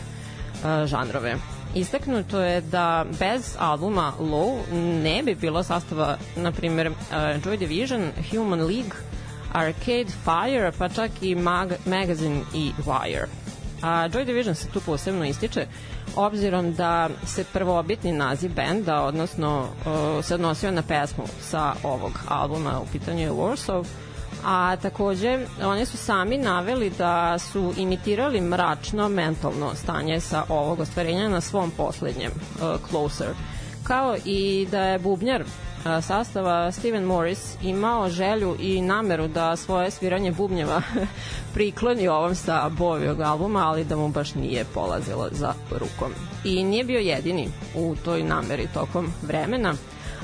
a, 0.63 0.87
žanrove. 0.87 1.35
Istaknuto 1.75 2.41
je 2.41 2.61
da 2.61 3.05
bez 3.19 3.55
albuma 3.59 4.13
Low 4.19 4.59
ne 5.03 5.23
bi 5.23 5.35
bilo 5.35 5.63
sastava, 5.63 6.17
na 6.35 6.51
primjer, 6.51 6.91
Joy 7.11 7.57
Division, 7.57 8.11
Human 8.31 8.59
League, 8.59 8.91
Arcade 9.53 10.11
Fire, 10.23 10.71
pa 10.77 10.89
čak 10.89 11.11
i 11.21 11.35
Mag 11.35 11.73
Magazine 11.85 12.41
i 12.53 12.71
Wire. 12.85 13.27
A 13.81 14.09
Joy 14.09 14.25
Division 14.25 14.55
se 14.55 14.67
tu 14.67 14.81
posebno 14.81 15.25
ističe 15.25 15.67
obzirom 16.15 16.73
da 16.73 17.09
se 17.25 17.43
prvobitni 17.53 18.11
naziv 18.11 18.53
benda, 18.53 19.01
odnosno 19.01 19.59
uh, 19.61 20.25
se 20.25 20.35
odnosio 20.35 20.71
na 20.71 20.81
pesmu 20.81 21.23
sa 21.41 21.73
ovog 21.83 22.11
albuma, 22.27 22.79
u 22.81 22.85
pitanju 22.91 23.19
je 23.19 23.31
Warsaw, 23.31 23.85
a 24.45 24.75
takođe 24.75 25.39
oni 25.63 25.85
su 25.85 25.97
sami 25.97 26.37
naveli 26.37 26.89
da 26.89 27.39
su 27.39 27.73
imitirali 27.77 28.41
mračno 28.41 29.09
mentalno 29.09 29.75
stanje 29.75 30.19
sa 30.19 30.43
ovog 30.49 30.79
ostvarenja 30.79 31.29
na 31.29 31.41
svom 31.41 31.71
poslednjem 31.71 32.31
uh, 32.31 32.89
Closer 32.89 33.33
kao 33.83 34.15
i 34.25 34.67
da 34.71 34.83
je 34.83 34.99
bubnjar 34.99 35.43
sastava 36.01 36.71
Steven 36.71 37.03
Morris 37.03 37.55
imao 37.61 38.09
želju 38.09 38.55
i 38.59 38.81
nameru 38.81 39.27
da 39.27 39.55
svoje 39.55 39.91
sviranje 39.91 40.31
bubnjeva 40.31 40.81
prikloni 41.53 42.07
ovom 42.07 42.35
sa 42.35 42.69
Bovijog 42.69 43.21
albuma, 43.21 43.67
ali 43.67 43.83
da 43.83 43.95
mu 43.95 44.09
baš 44.09 44.35
nije 44.35 44.65
polazilo 44.65 45.27
za 45.31 45.53
rukom. 45.71 46.11
I 46.43 46.63
nije 46.63 46.83
bio 46.83 46.99
jedini 46.99 47.49
u 47.75 47.95
toj 48.05 48.23
nameri 48.23 48.67
tokom 48.73 49.07
vremena 49.21 49.73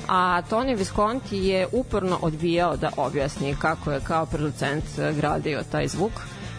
a 0.07 0.41
Tony 0.49 0.75
Visconti 0.75 1.37
je 1.37 1.67
uporno 1.71 2.17
odbijao 2.21 2.77
da 2.77 2.91
objasni 2.97 3.55
kako 3.61 3.91
je 3.91 3.99
kao 3.99 4.25
producent 4.25 4.83
gradio 5.15 5.63
taj 5.71 5.87
zvuk 5.87 6.11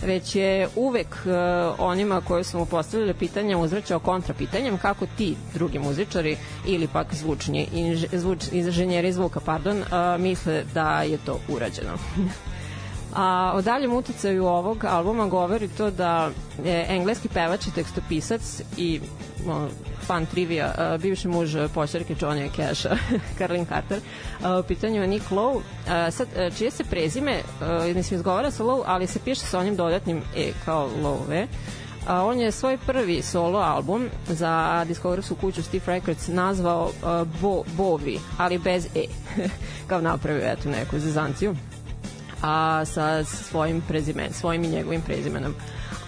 već 0.03 0.37
je 0.37 0.69
uvek 0.77 1.07
uh, 1.25 1.33
onima 1.79 2.21
koji 2.21 2.45
su 2.45 2.59
mu 2.59 2.67
postavljali 2.67 3.15
pitanja 3.15 3.59
uzvraćao 3.59 3.99
kontra 3.99 4.35
pitanjem 4.35 4.79
kako 4.79 5.07
ti 5.07 5.37
drugi 5.55 5.79
muzičari 5.79 6.37
ili 6.67 6.87
pak 6.87 7.15
zvučni 7.15 7.69
inž, 7.73 8.05
zvuč, 8.13 8.45
inženjeri 8.53 9.13
zvuka 9.13 9.41
pardon, 9.41 9.79
uh, 9.79 9.87
misle 10.21 10.65
da 10.75 11.03
je 11.03 11.19
to 11.27 11.41
urađeno. 11.49 11.93
A 13.15 13.53
o 13.55 13.63
daljem 13.63 13.93
uticaju 13.93 14.47
ovog 14.47 14.85
albuma 14.85 15.27
govori 15.27 15.69
to 15.69 15.91
da 15.91 16.31
je 16.65 16.87
engleski 16.89 17.29
pevač 17.29 17.67
i 17.67 17.75
tekstopisac 17.75 18.63
i 18.77 19.01
o, 19.47 19.69
fan 20.07 20.27
trivia, 20.27 20.75
uh, 20.79 21.01
bivši 21.01 21.29
muž 21.29 21.57
počerke 21.75 22.15
Johnny 22.15 22.51
Casha, 22.57 22.97
Carlin 23.39 23.67
Carter, 23.67 23.99
uh, 23.99 24.65
u 24.65 24.69
pitanju 24.69 25.01
je 25.01 25.09
Nick 25.09 25.31
Lowe. 25.31 25.57
Uh, 25.57 25.63
sad, 26.11 26.29
uh, 26.29 26.57
čije 26.59 26.71
se 26.71 26.85
prezime, 26.85 27.41
uh, 27.61 27.97
mislim, 27.97 28.19
izgovara 28.19 28.51
sa 28.51 28.65
Lowe, 28.65 28.83
ali 28.87 29.07
se 29.07 29.19
piše 29.25 29.41
sa 29.41 29.59
onim 29.59 29.77
dodatnim 29.77 30.23
E 30.37 30.53
kao 30.65 30.89
Lowe. 31.03 31.47
A 32.07 32.25
on 32.25 32.41
je 32.41 32.53
svoj 32.53 32.79
prvi 32.87 33.23
solo 33.23 33.59
album 33.59 34.09
za 34.29 34.85
diskografsku 34.89 35.35
kuću 35.35 35.63
Steve 35.63 35.85
Records 35.87 36.29
nazvao 36.29 36.85
uh, 36.85 37.29
Bo, 37.41 37.63
Bovi, 37.77 38.19
ali 38.39 38.59
bez 38.59 38.87
E. 38.95 39.05
kao 39.89 40.01
napravio 40.01 40.53
eto 40.53 40.69
neku 40.69 40.99
zezanciju 40.99 41.57
a 42.43 42.85
sa 42.85 43.25
svojim 43.25 43.81
prezimen, 43.89 44.33
svojim 44.33 44.65
i 44.65 44.69
njegovim 44.69 45.01
prezimenom. 45.03 45.55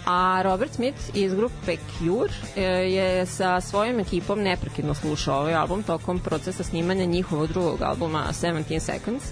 A 0.06 0.42
Robert 0.42 0.72
Smith 0.72 0.98
iz 1.14 1.34
grupe 1.34 1.76
Cure 1.98 2.32
e, 2.56 2.62
je 2.92 3.26
sa 3.26 3.60
svojom 3.60 4.00
ekipom 4.00 4.42
neprekidno 4.42 4.94
slušao 4.94 5.40
ovaj 5.40 5.54
album 5.54 5.82
tokom 5.82 6.18
procesa 6.18 6.64
snimanja 6.64 7.04
njihovog 7.04 7.48
drugog 7.48 7.82
albuma 7.82 8.26
17 8.30 8.78
Seconds. 8.78 9.24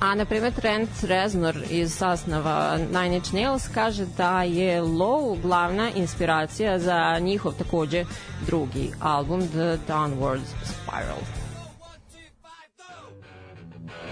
A, 0.00 0.14
na 0.14 0.24
primjer, 0.24 0.52
Trent 0.52 0.90
Reznor 1.02 1.56
iz 1.70 1.94
sasnava 1.94 2.78
Nine 2.92 3.16
Inch 3.16 3.34
Nails 3.34 3.68
kaže 3.74 4.06
da 4.16 4.42
je 4.42 4.82
Low 4.82 5.40
glavna 5.42 5.90
inspiracija 5.90 6.78
za 6.78 7.18
njihov 7.18 7.52
takođe 7.52 8.04
drugi 8.46 8.90
album 9.00 9.48
The 9.48 9.78
Downward 9.88 10.44
Spiral. 10.64 11.43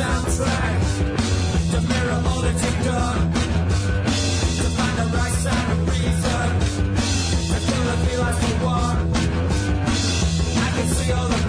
Soundtrack, 0.00 0.78
to 1.72 1.78
mirror 1.88 2.20
all 2.24 2.40
that 2.40 2.56
you've 2.62 2.84
done. 2.84 3.32
To 4.58 4.66
find 4.76 4.96
the 4.98 5.06
right 5.16 5.36
of 5.72 5.78
reason, 5.90 6.50
one. 8.62 9.00
I 10.56 10.68
can 10.74 10.86
see 10.94 11.10
all 11.12 11.28
the 11.28 11.39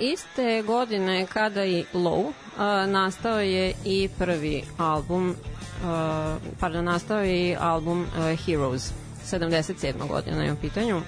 iste 0.00 0.62
godine 0.62 1.26
kada 1.26 1.64
i 1.64 1.84
Low, 1.94 2.32
nastao 2.86 3.40
je 3.40 3.72
i 3.84 4.08
prvi 4.18 4.62
album, 4.78 5.34
pardon, 6.60 6.84
nastao 6.84 7.20
je 7.20 7.48
i 7.48 7.56
album 7.56 8.06
Heroes. 8.46 8.92
77. 9.30 10.08
godina 10.08 10.44
je 10.44 10.52
u 10.52 10.56
pitanju. 10.56 10.96
Uh, 10.96 11.02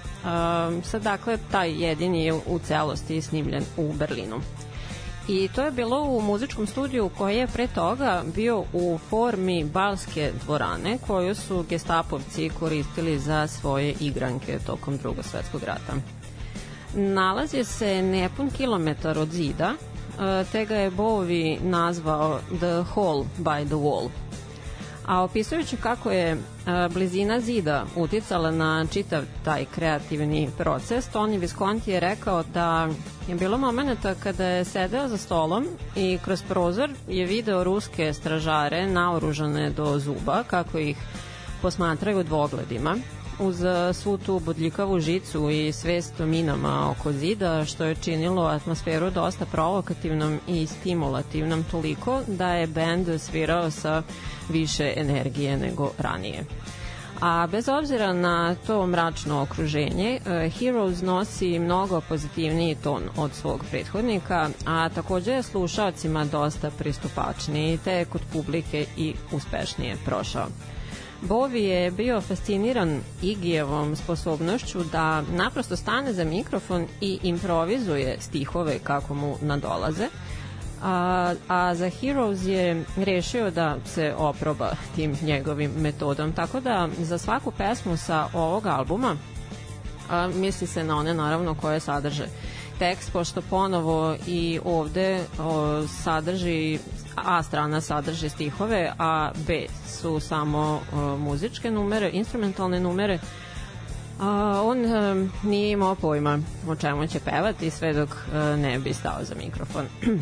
sad, 0.85 1.03
dakle, 1.03 1.39
taj 1.51 1.83
jedini 1.85 2.25
je 2.25 2.33
u 2.33 2.59
celosti 2.65 3.23
snimljen 3.23 3.65
u 3.77 3.93
Berlinu. 3.93 4.41
I 5.29 5.49
to 5.55 5.63
je 5.63 5.71
bilo 5.71 6.03
u 6.03 6.21
muzičkom 6.21 6.67
studiju 6.67 7.11
koji 7.19 7.37
je 7.37 7.47
pre 7.47 7.67
toga 7.67 8.23
bio 8.35 8.65
u 8.73 8.99
formi 9.11 9.65
balske 9.65 10.33
dvorane 10.45 10.99
koju 11.07 11.35
su 11.35 11.65
gestapovci 11.69 12.51
koristili 12.59 13.19
za 13.19 13.47
svoje 13.47 13.95
igranke 14.01 14.59
tokom 14.67 14.97
drugog 14.97 15.25
svetskog 15.25 15.63
rata. 15.63 16.22
Nalazi 16.95 17.65
se 17.65 18.03
nepun 18.03 18.51
kilometar 18.51 19.19
od 19.19 19.31
zida, 19.31 19.75
e, 19.75 20.45
te 20.53 20.65
ga 20.65 20.77
je 20.77 20.91
Bowie 20.91 21.61
nazvao 21.63 22.41
The 22.59 22.85
Hall 22.95 23.25
by 23.39 23.67
the 23.67 23.75
Wall. 23.75 24.09
A 25.07 25.23
opisujući 25.23 25.77
kako 25.77 26.11
je 26.11 26.31
e, 26.33 26.39
blizina 26.95 27.41
zida 27.41 27.85
uticala 27.97 28.51
na 28.51 28.87
čitav 28.93 29.23
taj 29.45 29.65
kreativni 29.65 30.51
proces, 30.59 31.09
Tony 31.13 31.39
Visconti 31.39 31.91
je 31.91 32.01
rekao 32.01 32.43
da 32.55 32.89
je 33.29 33.35
bilo 33.35 33.59
momenta 33.59 34.15
kada 34.15 34.47
je 34.47 34.65
sedeo 34.65 35.09
za 35.09 35.17
stolom 35.17 35.67
i 35.97 36.19
kroz 36.25 36.43
prozor 36.49 36.91
je 37.09 37.27
video 37.27 37.65
ruske 37.65 38.13
stražare 38.13 38.87
naoružane 38.87 39.71
do 39.71 39.99
zuba 39.99 40.43
kako 40.43 40.79
ih 40.79 40.97
posmatraju 41.63 42.23
dvogledima 42.23 42.97
uz 43.39 43.65
e, 43.65 43.93
svu 43.93 44.19
tu 44.19 44.39
bodljikavu 44.41 45.01
žicu 45.01 45.51
i 45.51 45.73
svest 45.73 46.21
o 46.21 46.27
minama 46.27 46.91
oko 46.91 47.13
zida, 47.13 47.65
što 47.65 47.85
je 47.85 47.95
činilo 47.95 48.43
atmosferu 48.43 49.11
dosta 49.11 49.47
provokativnom 49.47 50.41
i 50.49 50.67
stimulativnom 50.67 51.65
toliko 51.71 52.21
da 52.27 52.49
je 52.55 52.67
bend 52.67 53.21
svirao 53.21 53.71
sa 53.71 54.03
više 54.49 54.93
energije 54.97 55.57
nego 55.57 55.91
ranije. 55.99 56.45
A 57.21 57.47
bez 57.47 57.69
obzira 57.69 58.13
na 58.13 58.55
to 58.67 58.87
mračno 58.87 59.43
okruženje, 59.43 60.21
e, 60.27 60.51
Heroes 60.51 61.03
nosi 61.03 61.59
mnogo 61.59 62.01
pozitivniji 62.01 62.75
ton 62.75 63.03
od 63.17 63.33
svog 63.35 63.65
prethodnika, 63.71 64.49
a 64.67 64.89
takođe 64.89 65.33
je 65.33 65.43
slušalcima 65.43 66.25
dosta 66.25 66.71
pristupačniji, 66.71 67.79
te 67.85 67.93
je 67.93 68.05
kod 68.05 68.21
publike 68.33 68.87
i 68.97 69.15
uspešnije 69.33 69.97
prošao. 70.05 70.47
Bovi 71.29 71.65
je 71.65 71.91
bio 71.91 72.21
fasciniran 72.21 73.01
Igijevom 73.23 73.97
sposobnošću 73.97 74.85
da 74.85 75.23
naprosto 75.23 75.77
stane 75.77 76.13
za 76.13 76.25
mikrofon 76.25 76.87
i 77.01 77.19
improvizuje 77.23 78.17
stihove 78.21 78.79
kako 78.79 79.15
mu 79.15 79.37
nadolaze, 79.41 80.09
a, 80.83 81.35
a 81.49 81.75
za 81.75 81.91
Heroes 81.91 82.47
je 82.47 82.85
rešio 82.97 83.51
da 83.51 83.77
se 83.85 84.15
oproba 84.19 84.71
tim 84.95 85.17
njegovim 85.23 85.71
metodom, 85.77 86.33
tako 86.33 86.61
da 86.61 86.89
za 86.99 87.19
svaku 87.19 87.51
pesmu 87.51 87.97
sa 87.97 88.29
ovog 88.35 88.67
albuma 88.67 89.17
a, 90.11 90.29
misli 90.29 90.67
se 90.67 90.85
na 90.85 90.97
one 90.97 91.15
naravno 91.15 91.55
koje 91.55 91.81
sadrže 91.81 92.27
tekst, 92.79 93.13
pošto 93.13 93.43
ponovo 93.43 94.17
i 94.27 94.61
ovde 94.65 95.21
o, 95.39 95.83
sadrži 96.03 96.79
A 97.17 97.43
strana 97.43 97.81
sadrži 97.81 98.29
stihove, 98.29 98.93
a 98.99 99.31
B 99.47 99.67
su 99.87 100.21
samo 100.21 100.81
o, 100.93 101.17
muzičke 101.17 101.71
numere, 101.71 102.11
instrumentalne 102.13 102.81
numere. 102.81 103.19
A, 104.21 104.63
on 104.65 104.85
a, 104.85 105.27
nije 105.43 105.71
imao 105.71 105.95
pojma 105.95 106.39
o 106.69 106.77
čemu 106.77 107.07
će 107.07 107.21
pevati 107.21 107.71
sve 107.71 107.93
dok 107.93 108.09
a, 108.35 108.57
ne 108.57 108.79
bi 108.79 108.95
stao 108.95 109.25
za 109.25 109.35
mikrofon. 109.35 109.87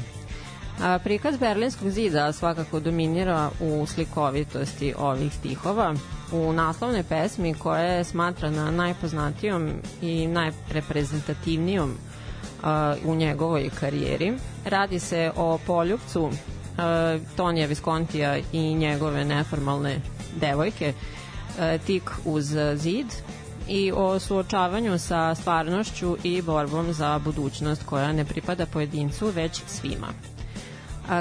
A, 0.82 0.98
prikaz 1.04 1.36
Berlinskog 1.36 1.90
zida 1.90 2.32
svakako 2.32 2.80
dominira 2.80 3.50
u 3.60 3.86
slikovitosti 3.86 4.94
ovih 4.98 5.34
stihova. 5.34 5.94
U 6.32 6.52
naslovnoj 6.52 7.02
pesmi 7.02 7.54
koja 7.54 7.82
je 7.82 8.04
smatrana 8.04 8.70
najpoznatijom 8.70 9.70
i 10.02 10.26
najreprezentativnijom 10.26 11.94
u 13.04 13.14
njegovoj 13.14 13.70
karijeri. 13.80 14.32
Radi 14.64 14.98
se 14.98 15.30
o 15.36 15.58
poljubcu 15.66 16.22
uh, 16.22 16.32
Tonija 17.36 17.66
Viskontija 17.66 18.38
i 18.52 18.74
njegove 18.74 19.24
neformalne 19.24 20.00
devojke 20.40 20.92
uh, 20.92 21.86
tik 21.86 22.10
uz 22.24 22.56
zid 22.74 23.06
i 23.68 23.92
o 23.94 24.18
suočavanju 24.18 24.98
sa 24.98 25.34
stvarnošću 25.34 26.16
i 26.22 26.42
borbom 26.42 26.92
za 26.92 27.18
budućnost 27.18 27.82
koja 27.86 28.12
ne 28.12 28.24
pripada 28.24 28.66
pojedincu 28.66 29.26
već 29.26 29.62
svima 29.66 30.08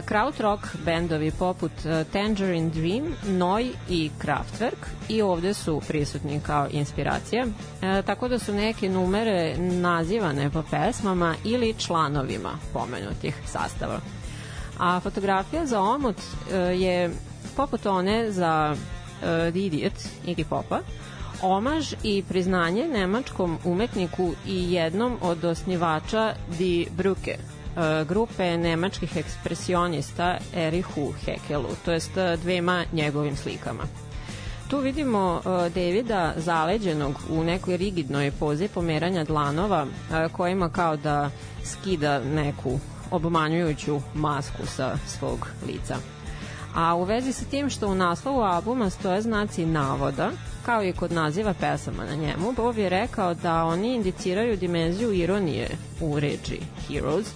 krautrock 0.05 0.63
bendovi 0.85 1.31
poput 1.31 1.71
Tangerine 2.13 2.69
Dream, 2.69 3.15
Noi 3.27 3.71
i 3.89 4.11
Kraftwerk 4.21 4.85
i 5.09 5.21
ovde 5.21 5.53
su 5.53 5.81
prisutni 5.87 6.39
kao 6.45 6.67
inspiracija, 6.71 7.45
e, 7.81 8.01
tako 8.01 8.27
da 8.27 8.39
su 8.39 8.53
neke 8.53 8.89
numere 8.89 9.57
nazivane 9.57 10.49
po 10.49 10.63
pesmama 10.71 11.35
ili 11.43 11.73
članovima 11.73 12.51
pomenutih 12.73 13.35
sastava. 13.45 13.99
A 14.79 14.99
fotografija 14.99 15.65
za 15.65 15.81
omot 15.81 16.15
e, 16.15 16.57
je 16.57 17.11
poput 17.55 17.85
one 17.85 18.31
za 18.31 18.75
e, 18.75 19.51
The 19.51 19.59
Idiot 19.59 19.93
Iggy 20.25 20.45
Popa, 20.49 20.79
omaž 21.41 21.93
i 22.03 22.23
priznanje 22.29 22.87
nemačkom 22.87 23.57
umetniku 23.63 24.33
i 24.47 24.73
jednom 24.73 25.17
od 25.21 25.43
osnivača 25.45 26.33
Die 26.57 26.85
Brücke, 26.97 27.35
E, 27.77 28.05
grupe 28.05 28.57
nemačkih 28.57 29.17
ekspresionista 29.17 30.37
Erihu 30.53 31.13
Hekelu, 31.25 31.69
to 31.85 31.91
jest 31.91 32.11
dvema 32.41 32.85
njegovim 32.93 33.35
slikama. 33.35 33.83
Tu 34.69 34.79
vidimo 34.79 35.41
uh, 35.45 35.73
Davida 35.73 36.33
zaleđenog 36.37 37.15
u 37.29 37.43
nekoj 37.43 37.77
rigidnoj 37.77 38.31
pozi 38.31 38.67
pomeranja 38.67 39.23
dlanova 39.23 39.83
uh, 39.83 40.31
kojima 40.31 40.69
kao 40.69 40.97
da 40.97 41.29
skida 41.63 42.19
neku 42.19 42.79
obmanjujuću 43.11 43.99
masku 44.13 44.65
sa 44.65 44.97
svog 45.07 45.47
lica. 45.67 45.95
A 46.75 46.95
u 46.95 47.03
vezi 47.03 47.33
sa 47.33 47.45
tim 47.45 47.69
što 47.69 47.87
u 47.87 47.95
naslovu 47.95 48.41
albuma 48.41 48.89
stoje 48.89 49.21
znaci 49.21 49.65
navoda, 49.65 50.31
kao 50.65 50.83
i 50.83 50.93
kod 50.93 51.11
naziva 51.11 51.53
pesama 51.53 52.05
na 52.05 52.15
njemu, 52.15 52.51
Bob 52.51 52.77
je 52.77 52.89
rekao 52.89 53.33
da 53.33 53.65
oni 53.65 53.95
indiciraju 53.95 54.57
dimenziju 54.57 55.13
ironije 55.13 55.69
u 56.01 56.19
reči 56.19 56.59
Heroes, 56.87 57.27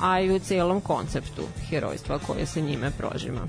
a 0.00 0.20
i 0.20 0.30
u 0.30 0.38
celom 0.38 0.80
konceptu 0.80 1.42
herojstva 1.68 2.18
koje 2.18 2.46
se 2.46 2.60
njime 2.60 2.90
prožima. 2.90 3.40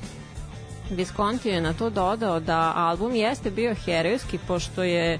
Visconti 0.91 1.49
je 1.49 1.61
na 1.61 1.74
to 1.74 1.89
dodao 1.89 2.39
da 2.39 2.74
album 2.76 3.15
jeste 3.15 3.51
bio 3.51 3.76
herojski 3.76 4.39
pošto 4.47 4.84
je 4.84 5.20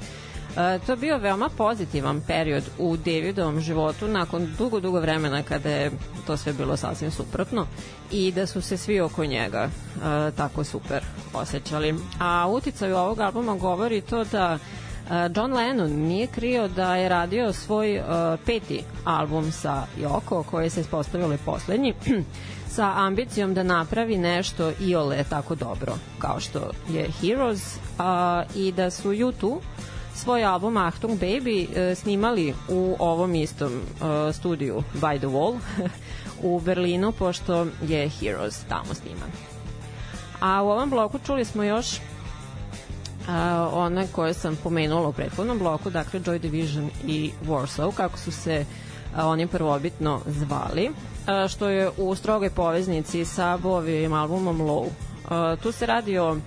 E, 0.58 0.80
to 0.86 0.92
je 0.92 0.96
bio 0.96 1.18
veoma 1.18 1.50
pozitivan 1.58 2.22
period 2.28 2.64
u 2.78 2.98
Davidovom 2.98 3.60
životu 3.60 4.08
nakon 4.08 4.48
dugo, 4.58 4.80
dugo 4.80 5.00
vremena 5.00 5.44
kada 5.44 5.70
je 5.70 5.92
to 6.28 6.38
sve 6.38 6.54
bilo 6.54 6.78
sasvim 6.78 7.12
suprotno 7.12 7.68
i 8.12 8.32
da 8.32 8.46
su 8.46 8.62
se 8.62 8.78
svi 8.78 9.00
oko 9.00 9.26
njega 9.26 9.70
e, 9.70 10.32
tako 10.32 10.64
super 10.64 11.04
osjećali. 11.34 11.96
A 12.20 12.48
uticaju 12.50 12.98
ovog 12.98 13.20
albuma 13.20 13.56
govori 13.56 14.02
to 14.02 14.24
da 14.24 14.60
John 15.36 15.54
Lennon 15.54 15.92
nije 15.92 16.28
krio 16.28 16.68
da 16.68 16.96
je 16.96 17.10
radio 17.10 17.54
svoj 17.54 18.00
uh, 18.00 18.06
peti 18.46 18.84
album 19.06 19.52
sa 19.52 19.84
Yoko, 20.00 20.44
koji 20.44 20.70
se 20.70 20.82
ispostavilo 20.82 21.38
poslednji, 21.46 21.94
sa 22.76 22.94
ambicijom 22.96 23.54
da 23.54 23.64
napravi 23.64 24.18
nešto 24.18 24.72
i 24.80 24.96
ole 24.96 25.24
tako 25.30 25.56
dobro 25.56 25.94
kao 26.20 26.40
što 26.40 26.72
je 26.90 27.08
Heroes 27.22 27.76
uh, 27.76 28.56
i 28.56 28.72
da 28.72 28.90
su 28.90 29.10
U2 29.10 29.60
svoj 30.20 30.44
album 30.44 30.78
Achtung 30.78 31.20
Baby 31.20 31.68
uh, 31.68 31.98
snimali 31.98 32.54
u 32.70 32.96
ovom 33.00 33.36
istom 33.36 33.74
uh, 33.74 34.36
studiju 34.36 34.84
By 35.02 35.18
the 35.18 35.28
Wall 35.28 35.60
u 36.50 36.60
Berlinu, 36.60 37.12
pošto 37.12 37.68
je 37.88 38.10
Heroes 38.10 38.60
tamo 38.70 38.94
sniman. 38.94 39.32
A 40.40 40.64
u 40.64 40.70
ovom 40.70 40.90
bloku 40.90 41.20
čuli 41.26 41.46
smo 41.46 41.64
još 41.64 41.94
uh, 41.94 42.00
one 43.74 44.08
koje 44.12 44.34
sam 44.34 44.58
pomenula 44.64 45.08
u 45.08 45.14
prethodnom 45.14 45.60
bloku, 45.60 45.90
dakle 45.90 46.20
Joy 46.20 46.40
Division 46.40 46.90
i 47.08 47.32
Warsaw, 47.46 47.92
kako 47.92 48.18
su 48.18 48.32
se 48.32 48.66
uh, 49.14 49.26
oni 49.26 49.48
prvobitno 49.48 50.22
zvali, 50.28 50.90
što 51.50 51.70
je 51.70 51.90
u 51.98 52.16
strogoj 52.16 52.50
poveznici 52.50 53.26
sa 53.26 53.58
Bovijim 53.58 54.14
albumom 54.14 54.62
Low. 54.62 54.88
Tu 55.64 55.72
se 55.72 55.86
radi 55.86 56.18
o 56.18 56.38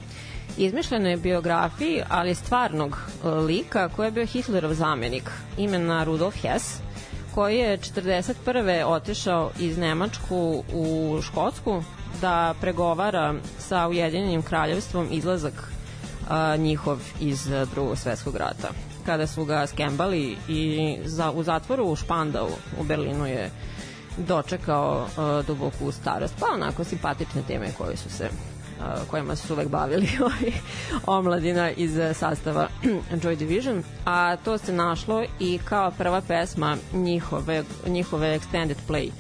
izmišljenoj 0.56 1.16
biografiji, 1.16 2.02
ali 2.08 2.34
stvarnog 2.34 2.90
uh, 2.90 3.32
lika 3.44 3.88
koji 3.88 4.06
je 4.06 4.10
bio 4.10 4.26
Hitlerov 4.26 4.74
zamenik, 4.74 5.30
imena 5.58 6.04
Rudolf 6.04 6.34
Hess, 6.42 6.78
koji 7.34 7.58
je 7.58 7.78
41. 7.78 8.84
otišao 8.86 9.50
iz 9.58 9.78
Nemačku 9.78 10.64
u 10.72 11.18
Škotsku 11.22 11.82
da 12.20 12.54
pregovara 12.60 13.34
sa 13.58 13.88
Ujedinjenim 13.88 14.42
kraljevstvom 14.42 15.08
izlazak 15.10 15.72
a, 16.28 16.56
njihov 16.56 16.98
iz 17.20 17.48
drugog 17.74 17.98
svetskog 17.98 18.36
rata. 18.36 18.68
Kada 19.06 19.26
su 19.26 19.44
ga 19.44 19.66
skembali 19.66 20.36
i 20.48 20.98
za, 21.04 21.30
u 21.30 21.42
zatvoru 21.42 21.84
u 21.84 21.96
Špandau 21.96 22.48
u 22.80 22.84
Berlinu 22.84 23.26
je 23.26 23.50
dočekao 24.16 25.06
uh, 25.06 25.46
duboku 25.46 25.92
starost. 25.92 26.34
Pa 26.40 26.46
onako 26.54 26.84
simpatične 26.84 27.42
teme 27.48 27.68
koje 27.78 27.96
su 27.96 28.10
se 28.10 28.28
kojima 29.10 29.36
su 29.36 29.54
uvek 29.54 29.68
bavili 29.68 30.08
ovi 30.24 30.52
omladina 31.06 31.70
iz 31.70 31.98
sastava 32.14 32.68
Joy 33.22 33.36
Division, 33.36 33.82
a 34.04 34.36
to 34.36 34.58
se 34.58 34.72
našlo 34.72 35.24
i 35.40 35.58
kao 35.64 35.90
prva 35.90 36.20
pesma 36.20 36.76
njihove, 36.92 37.64
njihove 37.86 38.38
extended 38.38 38.76
play 38.88 39.10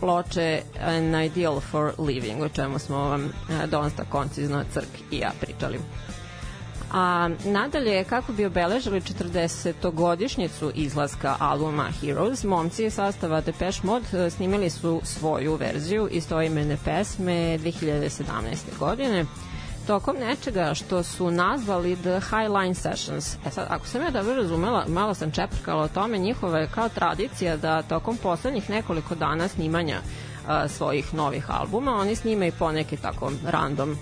ploče 0.00 0.62
An 0.80 1.22
Ideal 1.24 1.60
for 1.60 1.92
Living, 1.98 2.42
o 2.42 2.48
čemu 2.48 2.78
smo 2.78 2.96
vam 2.96 3.24
uh, 3.24 3.70
dosta 3.70 4.04
koncizno 4.04 4.64
Crk 4.72 5.12
i 5.12 5.18
ja 5.18 5.32
pričali. 5.40 5.78
A 6.98 7.28
nadalje, 7.44 8.04
kako 8.04 8.32
bi 8.32 8.44
obeležili 8.46 9.00
40-godišnjicu 9.00 10.70
izlaska 10.74 11.36
albuma 11.38 11.88
Heroes, 12.00 12.44
momci 12.44 12.90
sastava 12.90 13.40
Depeche 13.40 13.80
Mode 13.82 14.30
snimili 14.30 14.70
su 14.70 15.00
svoju 15.04 15.54
verziju 15.54 16.08
istoimene 16.10 16.76
pesme 16.84 17.58
2017. 17.58 18.20
godine 18.78 19.24
tokom 19.86 20.16
nečega 20.16 20.74
što 20.74 21.02
su 21.02 21.30
nazvali 21.30 21.96
The 21.96 22.20
Highline 22.20 22.74
Sessions. 22.74 23.36
E 23.46 23.50
sad, 23.50 23.66
ako 23.70 23.86
sam 23.86 24.02
ja 24.02 24.10
dobro 24.10 24.34
razumela, 24.34 24.84
malo 24.88 25.14
sam 25.14 25.30
čeprkala 25.30 25.82
o 25.82 25.88
tome, 25.88 26.18
njihova 26.18 26.58
je 26.58 26.70
kao 26.74 26.88
tradicija 26.88 27.56
da 27.56 27.82
tokom 27.82 28.16
poslednjih 28.16 28.70
nekoliko 28.70 29.14
dana 29.14 29.48
snimanja 29.48 30.00
a, 30.46 30.68
svojih 30.68 31.14
novih 31.14 31.50
albuma, 31.50 31.94
oni 31.94 32.16
snime 32.16 32.48
i 32.48 32.52
poneke 32.52 32.96
tako 32.96 33.32
random 33.46 33.96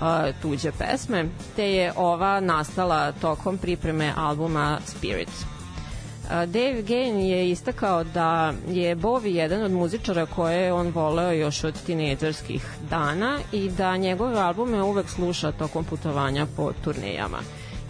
uh, 0.00 0.40
tuđe 0.42 0.72
pesme, 0.72 1.28
te 1.56 1.72
je 1.72 1.92
ova 1.96 2.40
nastala 2.40 3.12
tokom 3.12 3.58
pripreme 3.58 4.12
albuma 4.16 4.78
Spirit. 4.86 5.28
Uh, 5.28 6.30
Dave 6.30 6.82
Gain 6.82 7.20
je 7.20 7.50
istakao 7.50 8.04
da 8.04 8.52
je 8.68 8.96
Bowie 8.96 9.34
jedan 9.34 9.62
od 9.62 9.72
muzičara 9.72 10.26
koje 10.26 10.62
je 10.62 10.72
on 10.72 10.90
voleo 10.94 11.32
još 11.32 11.64
od 11.64 11.82
tinejdžerskih 11.86 12.66
dana 12.90 13.38
i 13.52 13.70
da 13.70 13.96
njegove 13.96 14.40
albume 14.40 14.82
uvek 14.82 15.08
sluša 15.08 15.52
tokom 15.52 15.84
putovanja 15.84 16.46
po 16.56 16.72
turnejama. 16.84 17.38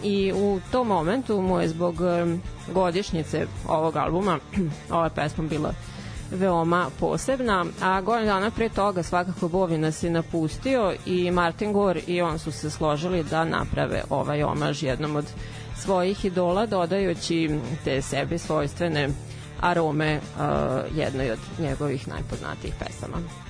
I 0.03 0.33
u 0.35 0.59
tom 0.71 0.87
momentu 0.87 1.41
mu 1.41 1.59
je 1.59 1.67
zbog 1.67 1.95
um, 2.01 2.41
godišnjice 2.73 3.47
ovog 3.67 3.95
albuma 3.95 4.39
ova 4.91 5.09
pesma 5.09 5.43
bila 5.43 5.73
veoma 6.31 6.89
posebna, 6.99 7.65
a 7.81 8.01
godinu 8.01 8.25
dana 8.25 8.51
pre 8.51 8.69
toga 8.69 9.03
svakako 9.03 9.47
Bovi 9.47 9.77
nas 9.77 10.03
je 10.03 10.09
napustio 10.09 10.93
i 11.05 11.31
Martin 11.31 11.73
Gore 11.73 12.01
i 12.07 12.21
on 12.21 12.39
su 12.39 12.51
se 12.51 12.69
složili 12.69 13.23
da 13.23 13.45
naprave 13.45 14.03
ovaj 14.09 14.43
omaž 14.43 14.83
jednom 14.83 15.15
od 15.15 15.25
svojih 15.77 16.25
idola 16.25 16.65
dodajući 16.65 17.59
te 17.83 18.01
sebi 18.01 18.37
svojstvene 18.37 19.09
arome 19.61 20.17
uh, 20.17 20.97
jednoj 20.97 21.31
od 21.31 21.39
njegovih 21.59 22.07
najpoznatijih 22.07 22.73
pesama. 22.79 23.48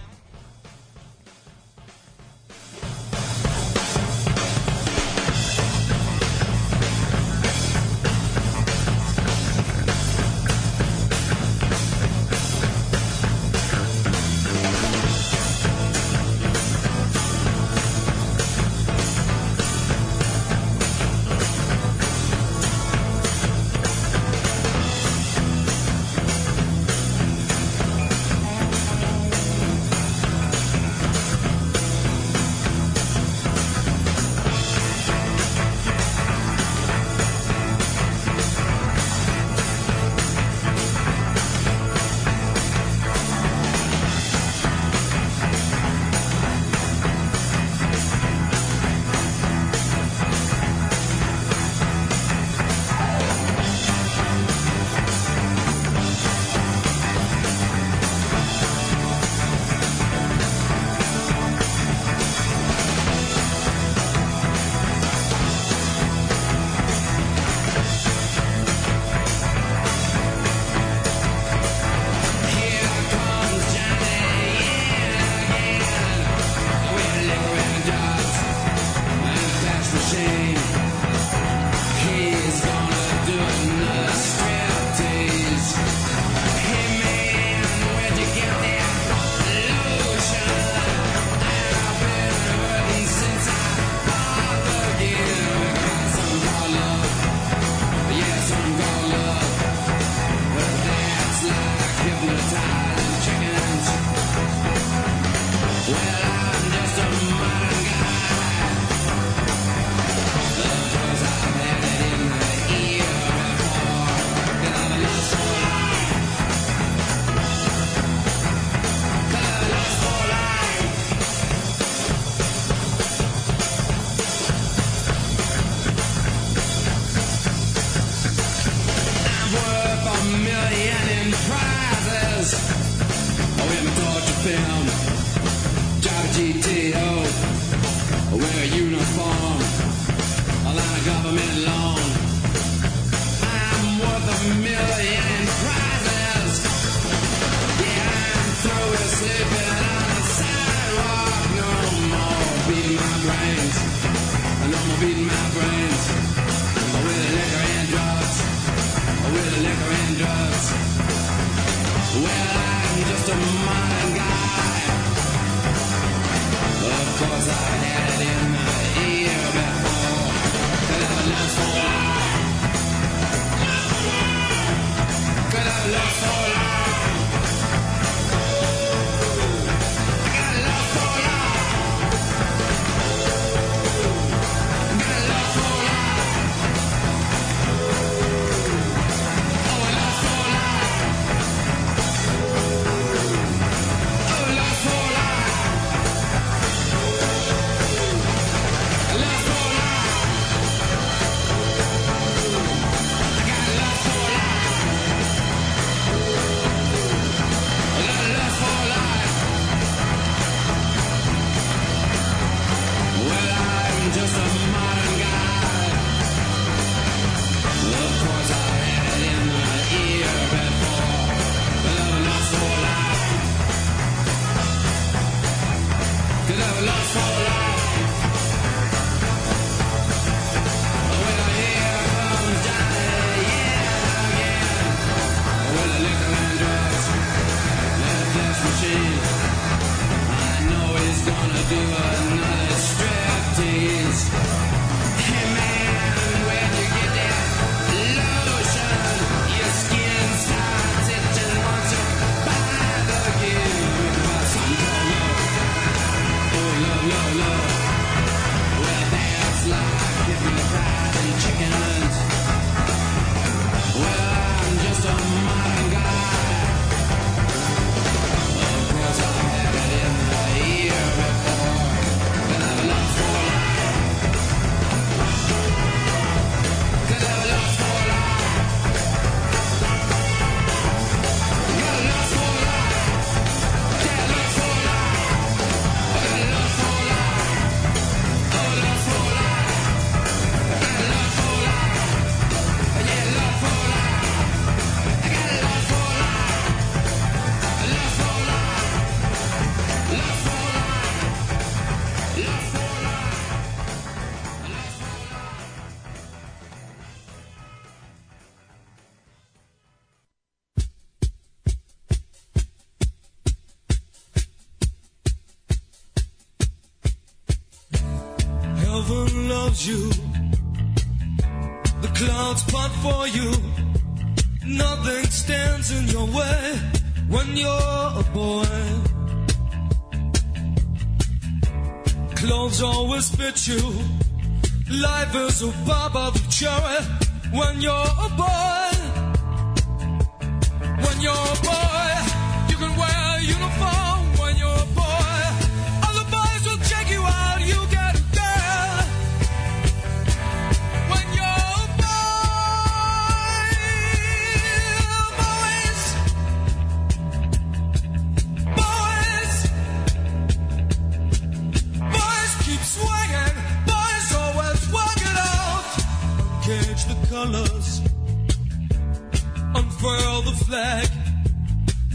Flag. 370.66 371.08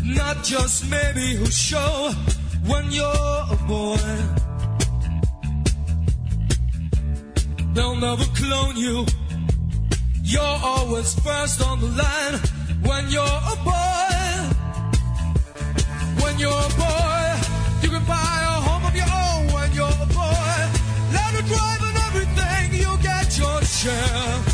Not 0.05 0.45
just 0.45 0.89
maybe 0.91 1.35
who 1.35 1.47
show 1.47 2.13
when 2.67 2.91
you're 2.91 3.39
a 3.51 3.59
boy. 3.67 3.97
They'll 7.75 7.97
never 7.97 8.25
clone 8.37 8.77
you. 8.77 9.07
You're 10.23 10.59
always 10.73 11.15
first 11.21 11.61
on 11.67 11.81
the 11.81 11.89
line 11.89 12.35
when 12.89 13.09
you're 13.11 13.41
a 13.55 13.57
boy. 13.71 14.15
When 16.23 16.39
you're 16.39 16.65
a 16.71 16.73
boy, 16.85 17.25
you 17.83 17.89
can 17.91 18.05
buy 18.05 18.39
a 18.53 18.57
home 18.67 18.85
of 18.85 18.95
your 18.95 19.13
own 19.25 19.43
when 19.55 19.73
you're 19.73 19.99
a 20.07 20.09
boy. 20.21 20.57
Let 21.17 21.31
her 21.37 21.45
drive 21.53 21.83
and 21.89 21.99
everything, 22.09 22.81
you 22.81 22.93
get 23.03 23.39
your 23.39 23.61
share. 23.63 24.54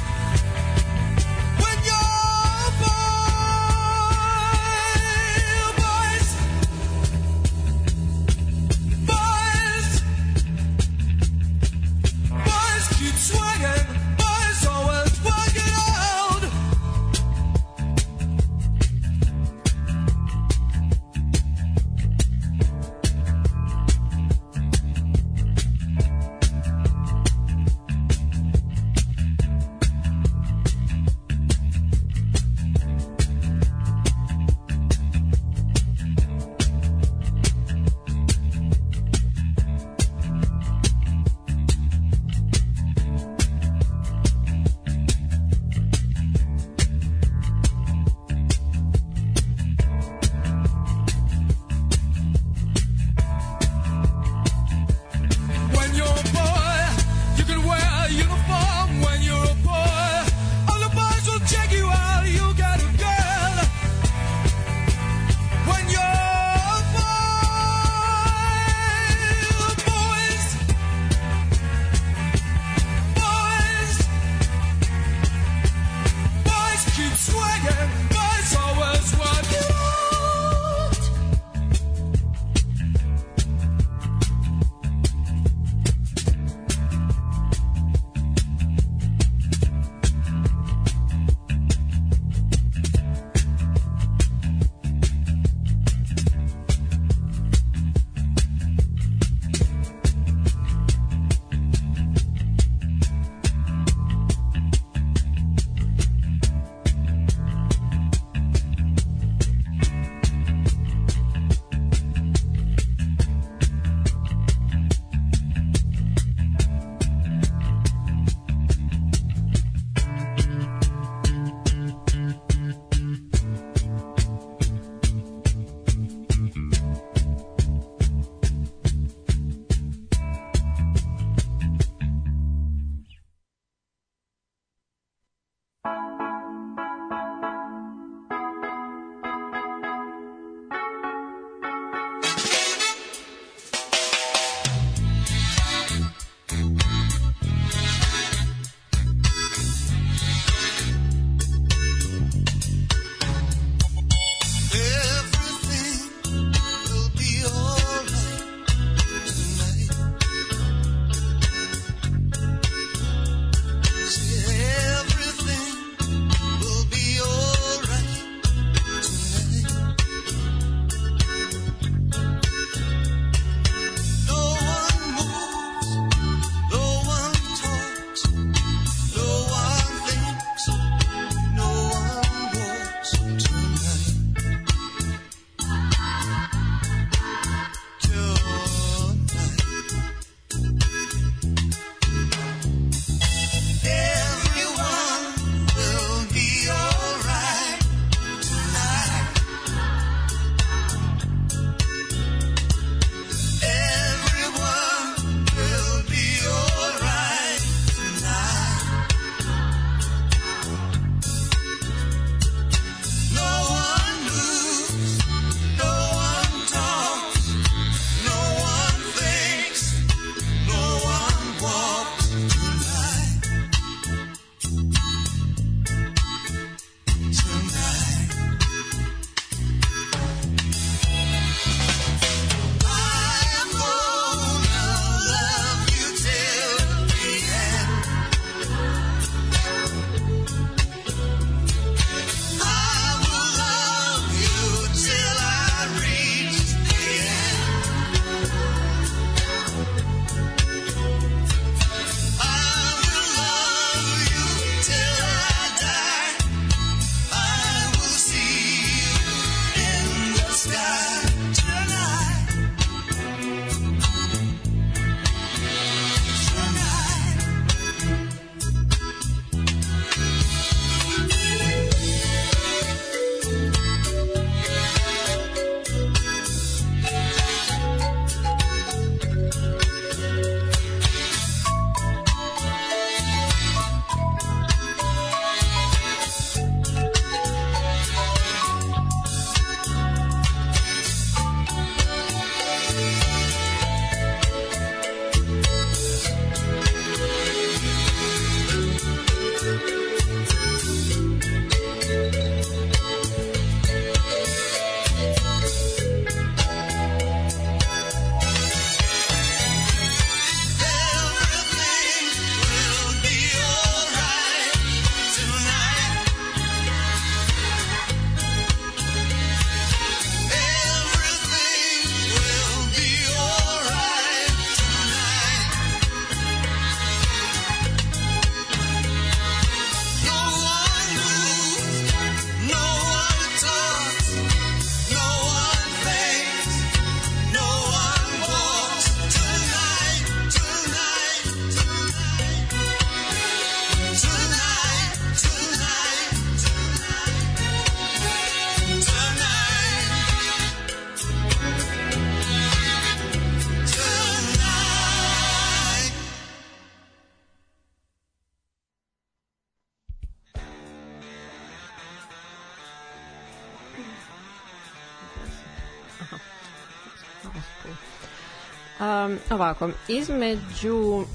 Um, 369.01 369.39
ovako, 369.51 369.91
između 370.09 370.97
uh, 370.97 371.27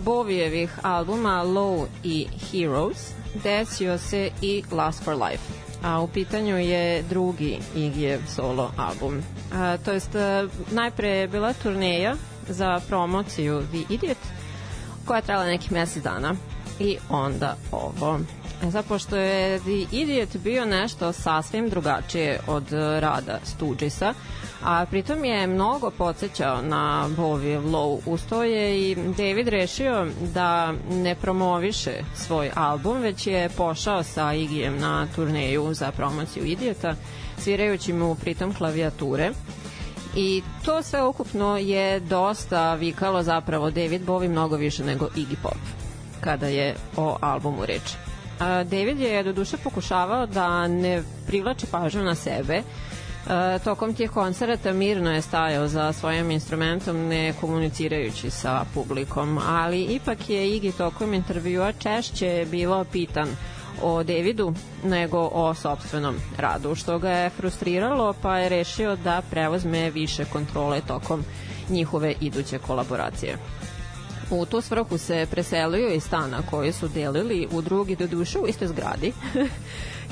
Bovijevih 0.00 0.78
albuma 0.82 1.44
Low 1.44 1.86
i 2.02 2.26
Heroes 2.50 3.10
desio 3.42 3.98
se 3.98 4.30
i 4.42 4.62
Last 4.72 5.04
for 5.04 5.14
Life 5.14 5.64
a 5.84 6.00
u 6.00 6.08
pitanju 6.08 6.58
je 6.58 7.02
drugi 7.02 7.58
Igijev 7.76 8.20
solo 8.28 8.72
album. 8.76 9.22
A, 9.54 9.76
to 9.84 9.92
jest, 9.92 10.14
a, 10.14 10.48
najpre 10.70 11.08
je 11.08 11.28
bila 11.28 11.52
turneja 11.52 12.16
za 12.48 12.80
promociju 12.88 13.62
The 13.70 13.94
Idiot, 13.94 14.18
koja 15.04 15.16
je 15.16 15.22
trajala 15.22 15.46
nekih 15.46 15.72
mesec 15.72 16.02
dana 16.02 16.34
i 16.78 16.96
onda 17.08 17.56
ovo. 17.72 18.20
E 18.64 18.70
sad, 18.70 18.84
pošto 18.84 19.16
je 19.16 19.58
The 19.58 19.96
Idiot 19.96 20.36
bio 20.36 20.64
nešto 20.64 21.12
sasvim 21.12 21.68
drugačije 21.68 22.40
od 22.46 22.72
rada 22.72 23.38
Stooges'a, 23.44 24.14
a 24.62 24.86
pritom 24.90 25.24
je 25.24 25.46
mnogo 25.46 25.90
podsjećao 25.90 26.62
na 26.62 27.08
Bowie 27.16 27.60
Low. 27.60 28.00
Usto 28.06 28.42
je 28.42 28.90
i 28.90 28.94
David 28.94 29.48
rešio 29.48 30.06
da 30.34 30.74
ne 30.90 31.14
promoviše 31.14 31.92
svoj 32.14 32.50
album, 32.54 33.00
već 33.00 33.26
je 33.26 33.48
pošao 33.48 34.02
sa 34.02 34.32
Igijem 34.32 34.78
na 34.78 35.06
turneju 35.16 35.74
za 35.74 35.92
promociju 35.92 36.44
Idiota, 36.44 36.94
svirajući 37.38 37.92
mu 37.92 38.14
pritom 38.14 38.54
klavijature. 38.54 39.30
I 40.16 40.42
to 40.64 40.82
sve 40.82 41.06
ukupno 41.06 41.56
je 41.56 42.00
dosta 42.00 42.74
vikalo 42.74 43.22
zapravo 43.22 43.70
David 43.70 44.02
Bowie 44.06 44.28
mnogo 44.28 44.56
više 44.56 44.84
nego 44.84 45.08
Iggy 45.16 45.36
Pop 45.42 45.58
kada 46.20 46.46
je 46.46 46.74
o 46.96 47.16
albumu 47.20 47.66
reč. 47.66 48.13
David 48.38 49.00
je 49.00 49.22
do 49.22 49.32
duše 49.32 49.56
pokušavao 49.56 50.26
da 50.26 50.68
ne 50.68 51.02
privlači 51.26 51.66
pažnju 51.66 52.02
na 52.02 52.14
sebe, 52.14 52.62
E, 53.26 53.58
tokom 53.58 53.94
tih 53.94 54.10
koncerata 54.10 54.72
mirno 54.72 55.12
je 55.12 55.22
stajao 55.22 55.68
za 55.68 55.92
svojim 55.92 56.30
instrumentom 56.30 56.96
ne 57.08 57.32
komunicirajući 57.40 58.30
sa 58.30 58.64
publikom, 58.74 59.38
ali 59.48 59.82
ipak 59.82 60.30
je 60.30 60.46
Iggy 60.46 60.72
tokom 60.72 61.14
intervjua 61.14 61.72
češće 61.72 62.46
bilo 62.50 62.84
pitan 62.84 63.28
o 63.82 64.02
Davidu 64.02 64.54
nego 64.84 65.18
o 65.32 65.54
sobstvenom 65.54 66.16
radu, 66.38 66.74
što 66.74 66.98
ga 66.98 67.10
je 67.10 67.30
frustriralo 67.30 68.14
pa 68.22 68.38
je 68.38 68.48
rešio 68.48 68.96
da 68.96 69.22
preuzme 69.30 69.90
više 69.90 70.24
kontrole 70.24 70.80
tokom 70.80 71.24
njihove 71.70 72.14
iduće 72.20 72.58
kolaboracije. 72.58 73.38
U 74.30 74.46
tu 74.46 74.60
svrhu 74.60 74.98
se 74.98 75.26
preselio 75.30 75.88
iz 75.88 76.02
stana 76.02 76.42
koji 76.50 76.72
su 76.72 76.88
delili 76.88 77.48
u 77.52 77.62
drugi 77.62 77.96
do 77.96 78.06
duše 78.06 78.38
u 78.38 78.46
istoj 78.46 78.68
zgradi 78.68 79.12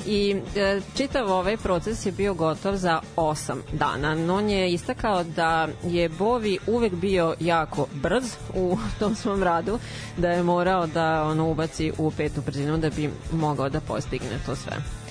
i 0.05 0.35
e, 0.55 0.81
čitav 0.95 1.31
ovaj 1.31 1.57
proces 1.57 2.05
je 2.05 2.11
bio 2.11 2.33
gotov 2.33 2.75
za 2.75 3.01
8 3.15 3.55
dana. 3.71 4.33
On 4.33 4.49
je 4.49 4.73
istakao 4.73 5.23
da 5.23 5.67
je 5.83 6.09
Bovi 6.09 6.57
uvek 6.67 6.93
bio 6.93 7.35
jako 7.39 7.87
brz 7.93 8.23
u 8.55 8.77
tom 8.99 9.15
svom 9.15 9.43
radu, 9.43 9.79
da 10.17 10.29
je 10.29 10.43
morao 10.43 10.87
da 10.87 11.23
ono 11.23 11.49
ubaci 11.51 11.91
u 11.97 12.11
petu 12.11 12.41
brzinu 12.41 12.77
da 12.77 12.89
bi 12.89 13.09
mogao 13.31 13.69
da 13.69 13.79
postigne 13.79 14.39
to 14.45 14.55
sve. 14.55 15.02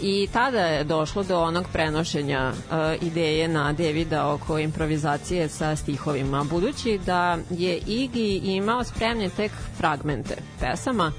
I 0.00 0.28
tada 0.32 0.60
je 0.60 0.84
došlo 0.84 1.22
do 1.22 1.40
onog 1.40 1.66
prenošenja 1.72 2.52
uh, 2.52 3.02
ideje 3.02 3.48
na 3.48 3.72
Davida 3.72 4.32
oko 4.32 4.58
improvizacije 4.58 5.48
sa 5.48 5.76
stihovima, 5.76 6.44
budući 6.44 7.00
da 7.06 7.38
je 7.50 7.80
Iggy 7.80 8.40
imao 8.44 8.84
spremne 8.84 9.28
tek 9.28 9.52
fragmente 9.78 10.36
pesama, 10.60 11.12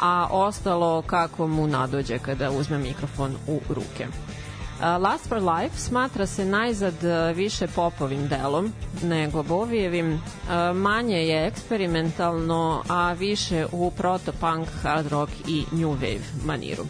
a 0.00 0.28
ostalo 0.30 1.02
kako 1.02 1.46
mu 1.46 1.66
nadođe 1.66 2.18
kada 2.18 2.50
uzme 2.50 2.78
mikrofon 2.78 3.36
u 3.46 3.60
ruke. 3.68 4.06
Last 5.00 5.28
for 5.28 5.38
Life 5.38 5.76
smatra 5.76 6.26
se 6.26 6.44
najzad 6.44 6.94
više 7.34 7.66
popovim 7.66 8.28
delom 8.28 8.72
nego 9.02 9.42
Bovijevim, 9.42 10.20
manje 10.74 11.16
je 11.16 11.46
eksperimentalno, 11.46 12.82
a 12.88 13.12
više 13.12 13.66
u 13.72 13.90
proto-punk, 13.90 14.68
hard 14.82 15.06
rock 15.06 15.32
i 15.48 15.64
new 15.72 15.96
wave 15.96 16.20
maniru. 16.44 16.84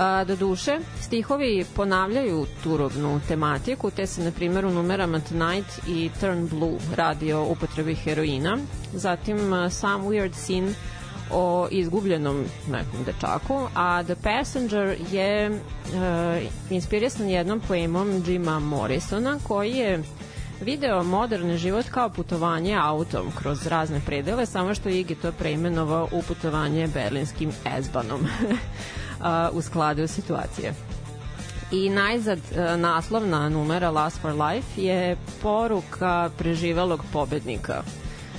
A, 0.00 0.24
do 0.24 0.36
duše, 0.36 0.78
stihovi 1.00 1.64
ponavljaju 1.76 2.46
turobnu 2.62 3.20
tematiku, 3.28 3.90
te 3.90 4.06
se 4.06 4.24
na 4.24 4.30
primjer 4.30 4.66
u 4.66 4.70
numerama 4.70 5.20
Tonight 5.20 5.80
i 5.88 6.10
Turn 6.20 6.48
Blue 6.48 6.78
radi 6.96 7.32
o 7.32 7.44
upotrebi 7.44 7.94
heroina, 7.94 8.58
zatim 8.92 9.38
Some 9.70 10.04
Weird 10.04 10.32
Scene 10.32 10.72
o 11.30 11.68
izgubljenom 11.70 12.44
nekom 12.70 13.04
dečaku, 13.06 13.68
a 13.74 14.02
The 14.02 14.14
Passenger 14.14 14.96
je 15.12 15.50
uh, 15.50 15.58
inspirisan 16.70 17.28
jednom 17.28 17.60
poemom 17.60 18.22
Jima 18.26 18.58
Morrisona 18.58 19.38
koji 19.48 19.70
je 19.70 20.02
video 20.60 21.02
moderni 21.02 21.58
život 21.58 21.86
kao 21.90 22.08
putovanje 22.08 22.78
autom 22.82 23.26
kroz 23.38 23.66
razne 23.66 24.00
predele, 24.06 24.46
samo 24.46 24.74
što 24.74 24.88
Iggy 24.88 25.14
to 25.22 25.32
preimenovao 25.32 26.08
u 26.12 26.22
putovanje 26.22 26.88
berlinskim 26.88 27.52
ezbanom 27.78 28.20
u 29.52 29.62
skladu 29.62 30.06
situacije. 30.06 30.74
I 31.72 31.90
najzad 31.90 32.38
naslovna 32.76 33.48
numera 33.48 33.90
Last 33.90 34.20
for 34.20 34.32
Life 34.32 34.82
je 34.82 35.16
poruka 35.42 36.30
preživelog 36.38 37.00
pobednika 37.12 37.82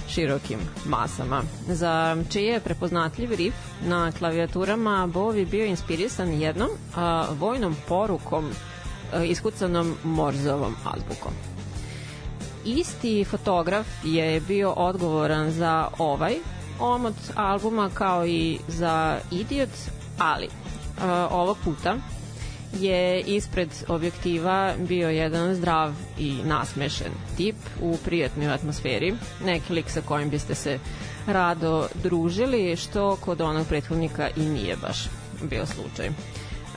širokim 0.09 0.59
masama, 0.85 1.41
za 1.67 2.17
čiji 2.31 2.45
je 2.45 2.59
prepoznatljiv 2.59 3.35
rif 3.35 3.53
na 3.87 4.11
klavijaturama 4.11 5.07
Bovi 5.07 5.45
bio 5.45 5.65
inspirisan 5.65 6.33
jednom 6.41 6.69
a, 6.95 7.25
vojnom 7.39 7.75
porukom 7.87 8.49
a, 9.13 9.23
iskucanom 9.23 9.95
Morzovom 10.03 10.75
azbukom. 10.85 11.31
Isti 12.65 13.25
fotograf 13.25 13.87
je 14.03 14.41
bio 14.41 14.71
odgovoran 14.71 15.51
za 15.51 15.87
ovaj 15.97 16.35
omot 16.79 17.15
albuma 17.35 17.89
kao 17.93 18.25
i 18.25 18.59
za 18.67 19.17
Idiot, 19.31 19.69
ali 20.19 20.49
ovog 21.31 21.57
puta 21.63 21.97
je 22.79 23.21
ispred 23.21 23.69
objektiva 23.87 24.73
bio 24.77 25.09
jedan 25.09 25.55
zdrav 25.55 25.93
i 26.19 26.33
nasmešen 26.43 27.11
tip 27.37 27.55
u 27.81 27.97
prijatnoj 28.05 28.53
atmosferi, 28.53 29.13
neki 29.45 29.73
lik 29.73 29.89
sa 29.89 30.01
kojim 30.01 30.29
biste 30.29 30.55
se 30.55 30.79
rado 31.27 31.87
družili, 32.03 32.75
što 32.75 33.15
kod 33.15 33.41
onog 33.41 33.67
prethodnika 33.67 34.29
i 34.37 34.41
nije 34.41 34.75
baš 34.75 35.07
bio 35.49 35.65
slučaj. 35.65 36.09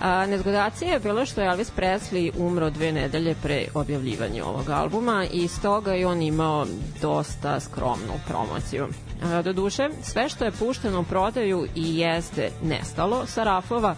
A, 0.04 0.26
nezgodacija 0.26 0.92
je 0.92 1.00
bilo 1.00 1.26
što 1.26 1.40
je 1.40 1.46
Elvis 1.46 1.72
Presley 1.76 2.30
umro 2.38 2.70
dve 2.70 2.92
nedelje 2.92 3.34
pre 3.42 3.66
objavljivanja 3.74 4.44
ovog 4.44 4.70
albuma 4.70 5.24
i 5.32 5.48
stoga 5.48 5.92
je 5.92 6.06
on 6.06 6.22
imao 6.22 6.66
dosta 7.00 7.60
skromnu 7.60 8.12
promociju. 8.28 8.86
A, 9.22 9.42
do 9.42 9.52
duše, 9.52 9.88
sve 10.02 10.28
što 10.28 10.44
je 10.44 10.52
pušteno 10.52 11.00
u 11.00 11.04
prodaju 11.04 11.66
i 11.74 11.98
jeste 11.98 12.50
nestalo 12.62 13.26
sa 13.26 13.44
rafova, 13.44 13.94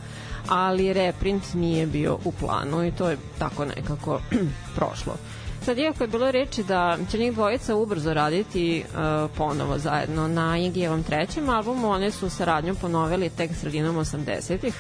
ali 0.49 0.93
reprint 0.93 1.55
nije 1.55 1.87
bio 1.87 2.19
u 2.25 2.33
planu 2.33 2.87
i 2.87 2.93
to 2.93 3.09
je 3.09 3.17
tako 3.39 3.65
nekako 3.65 4.21
prošlo. 4.77 5.17
Sad, 5.65 5.79
iako 5.79 6.05
je 6.05 6.09
bilo 6.09 6.31
reči 6.31 6.63
da 6.63 6.99
će 7.11 7.19
njih 7.19 7.33
dvojica 7.33 7.77
ubrzo 7.77 8.15
raditi 8.15 8.85
uh, 8.85 9.31
ponovo 9.37 9.79
zajedno 9.79 10.29
na 10.29 10.59
Igijevom 10.59 11.03
trećem 11.03 11.49
albumu, 11.49 11.91
one 11.91 12.11
su 12.11 12.31
saradnju 12.31 12.75
ponovili 12.75 13.31
tek 13.31 13.51
sredinom 13.55 13.97
80-ih, 13.97 14.75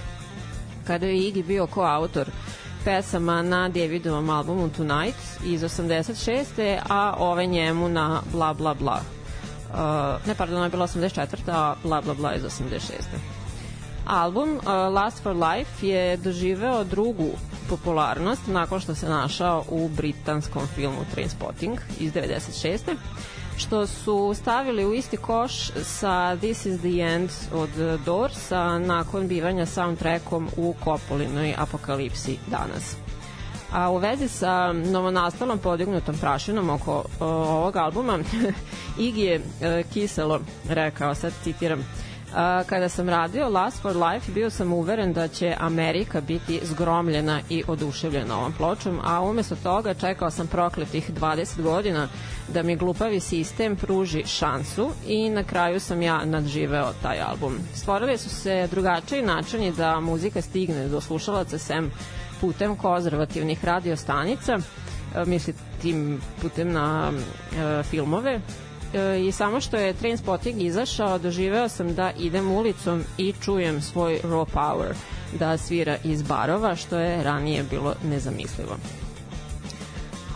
kada 0.87 1.07
je 1.07 1.29
Igi 1.29 1.43
bio 1.43 1.67
koautor 1.67 2.27
pesama 2.85 3.43
na 3.43 3.69
Davidovom 3.69 4.31
albumu 4.31 4.69
Tonight 4.69 5.19
iz 5.45 5.63
86. 5.63 6.79
a 6.89 7.15
ove 7.19 7.47
njemu 7.47 7.89
na 7.89 8.23
Bla 8.33 8.55
Bla 8.55 8.75
Bla. 8.75 9.01
Uh, 9.71 10.27
ne, 10.27 10.35
pardon, 10.35 10.57
ona 10.57 10.67
je 10.67 10.71
bila 10.71 10.87
84. 10.87 11.37
a 11.47 11.75
Bla 11.83 12.01
Bla 12.01 12.15
Bla 12.15 12.35
iz 12.35 12.43
86. 12.43 12.91
Album 14.07 14.57
uh, 14.57 14.65
Last 14.95 15.23
for 15.23 15.37
Life 15.37 15.87
je 15.87 16.17
doživeo 16.17 16.85
drugu 16.85 17.31
popularnost 17.69 18.43
nakon 18.47 18.81
što 18.81 18.95
se 18.95 19.09
našao 19.09 19.65
u 19.69 19.89
britanskom 19.89 20.63
filmu 20.75 21.05
Trainspotting 21.15 21.79
iz 22.01 22.13
96 22.13 22.79
što 23.57 23.87
su 23.87 24.35
stavili 24.35 24.85
u 24.85 24.95
isti 24.95 25.17
koš 25.17 25.71
sa 25.83 26.37
This 26.37 26.67
is 26.67 26.81
the 26.81 27.01
End 27.01 27.31
od 27.53 28.01
Doorsa 28.05 28.79
nakon 28.79 29.29
bivanja 29.29 29.67
soundtrackom 29.67 30.49
u 30.57 30.75
Kopolinoj 30.85 31.55
apokalipsi 31.59 32.39
danas. 32.47 32.97
A 33.73 33.91
u 33.91 33.99
vezi 33.99 34.29
sa 34.29 34.73
novonastalom 34.73 35.59
podignutom 35.59 36.15
prašinom 36.21 36.71
oko 36.71 37.05
ovog 37.21 37.77
albuma, 37.77 38.19
Iggy 38.99 39.19
je 39.19 39.41
e, 39.61 39.83
kiselo 39.93 40.41
rekao, 40.69 41.15
sad 41.15 41.33
citiram, 41.45 41.85
kada 42.67 42.89
sam 42.89 43.09
radio 43.09 43.49
Last 43.49 43.83
for 43.83 43.97
Life 43.97 44.33
bio 44.33 44.51
sam 44.51 44.73
uveren 44.73 45.13
da 45.13 45.29
će 45.29 45.55
Amerika 45.61 46.21
biti 46.21 46.61
zgromljena 46.63 47.41
i 47.51 47.63
oduševljena 47.69 48.39
ovom 48.39 48.53
pločom, 48.53 49.01
a 49.05 49.21
umesto 49.21 49.57
toga 49.63 49.95
čekao 49.95 50.31
sam 50.31 50.47
prokletih 50.47 51.11
20 51.15 51.63
godina 51.63 52.09
da 52.49 52.63
mi 52.63 52.77
glupavi 52.77 53.21
sistem 53.21 53.77
pruži 53.77 54.25
šansu 54.27 54.91
i 55.07 55.31
na 55.31 55.45
kraju 55.45 55.81
sam 55.81 56.03
ja 56.03 56.25
nadživeo 56.25 56.93
taj 57.03 57.21
album. 57.21 57.59
Stvorili 57.75 58.19
su 58.19 58.29
se 58.29 58.69
drugačiji 58.71 59.23
načini 59.23 59.73
da 59.73 60.01
muzika 60.01 60.43
stigne 60.43 60.89
do 60.89 61.01
slušalaca 61.01 61.59
sem 61.59 61.91
putem 62.41 62.77
konzervativnih 62.77 63.65
radiostanica, 63.65 64.53
e, 64.53 65.25
misli 65.27 65.55
tim 65.83 66.21
putem 66.43 66.73
na 66.73 67.13
e, 67.13 67.83
filmove 67.83 68.41
i 69.27 69.33
samo 69.33 69.61
što 69.61 69.77
je 69.77 69.93
Trainspotting 69.93 70.63
izašao, 70.63 71.19
doživeo 71.19 71.69
sam 71.69 71.95
da 71.95 72.13
idem 72.19 72.51
ulicom 72.51 73.05
i 73.19 73.35
čujem 73.45 73.83
svoj 73.83 74.21
raw 74.25 74.45
power 74.55 74.93
da 75.39 75.57
svira 75.57 75.97
iz 76.05 76.23
barova, 76.23 76.77
što 76.77 76.99
je 76.99 77.23
ranije 77.23 77.63
bilo 77.71 77.95
nezamislivo. 78.05 78.77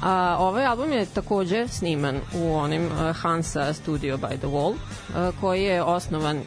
A, 0.03 0.37
ovaj 0.39 0.67
album 0.67 0.93
je 0.93 1.07
takođe 1.07 1.69
sniman 1.69 2.21
u 2.35 2.55
onim 2.57 2.87
uh, 2.87 3.17
Hansa 3.17 3.73
Studio 3.73 4.17
by 4.17 4.37
the 4.39 4.47
Wall, 4.47 4.71
uh, 4.71 5.41
koji 5.41 5.63
je 5.63 5.83
osnovan 5.83 6.37
uh, 6.37 6.45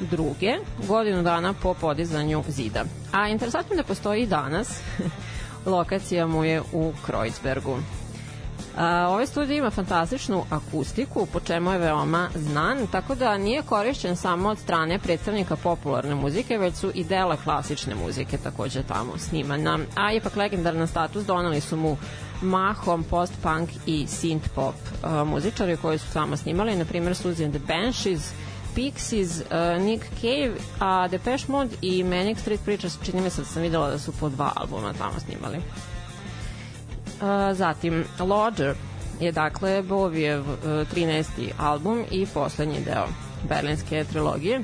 62. 0.00 0.58
godinu 0.88 1.22
dana 1.22 1.54
po 1.62 1.74
podizanju 1.74 2.42
zida. 2.48 2.84
A 3.12 3.28
interesantno 3.28 3.76
da 3.76 3.82
postoji 3.82 4.22
i 4.22 4.26
danas, 4.26 4.80
lokacija 5.66 6.26
mu 6.26 6.44
je 6.44 6.62
u 6.72 6.92
Kreuzbergu. 7.06 7.76
A, 8.76 9.08
ovaj 9.08 9.26
studij 9.26 9.56
ima 9.56 9.70
fantastičnu 9.70 10.44
akustiku, 10.50 11.26
po 11.26 11.40
čemu 11.40 11.72
je 11.72 11.78
veoma 11.78 12.28
znan, 12.34 12.86
tako 12.86 13.14
da 13.14 13.38
nije 13.38 13.62
korišćen 13.62 14.16
samo 14.16 14.48
od 14.48 14.58
strane 14.58 14.98
predstavnika 14.98 15.56
popularne 15.56 16.14
muzike, 16.14 16.58
već 16.58 16.74
su 16.74 16.90
i 16.94 17.04
dela 17.04 17.36
klasične 17.36 17.94
muzike 17.94 18.38
takođe 18.38 18.82
tamo 18.82 19.18
snimana. 19.18 19.78
A 19.96 20.12
ipak 20.12 20.36
legendarna 20.36 20.86
status 20.86 21.24
donali 21.24 21.60
su 21.60 21.76
mu 21.76 21.96
mahom 22.42 23.04
post-punk 23.04 23.70
i 23.86 24.06
synth-pop 24.06 24.74
muzičari 25.26 25.76
koji 25.76 25.98
su 25.98 26.12
tamo 26.12 26.36
snimali, 26.36 26.76
na 26.76 26.84
primjer 26.84 27.14
Suzy 27.14 27.44
and 27.44 27.54
the 27.54 27.66
Banshees, 27.66 28.32
Pixies, 28.76 29.40
uh, 29.40 29.82
Nick 29.82 30.04
Cave, 30.20 30.52
a 30.80 31.08
Depeche 31.08 31.44
Mode 31.48 31.76
i 31.80 32.04
Manic 32.04 32.38
Street 32.38 32.60
Preachers, 32.64 32.98
čini 33.04 33.20
mi 33.20 33.30
se 33.30 33.40
da 33.40 33.46
sam 33.46 33.62
videla 33.62 33.90
da 33.90 33.98
su 33.98 34.12
po 34.12 34.28
dva 34.28 34.52
albuma 34.56 34.92
tamo 34.92 35.20
snimali. 35.20 35.58
Zatim, 37.52 38.04
Lodger 38.18 38.74
je 39.20 39.32
dakle 39.32 39.82
Bovijev 39.82 40.40
uh, 40.40 40.56
13. 40.64 41.24
album 41.58 42.04
i 42.10 42.26
poslednji 42.26 42.80
deo 42.84 43.06
berlinske 43.48 44.04
trilogije. 44.04 44.60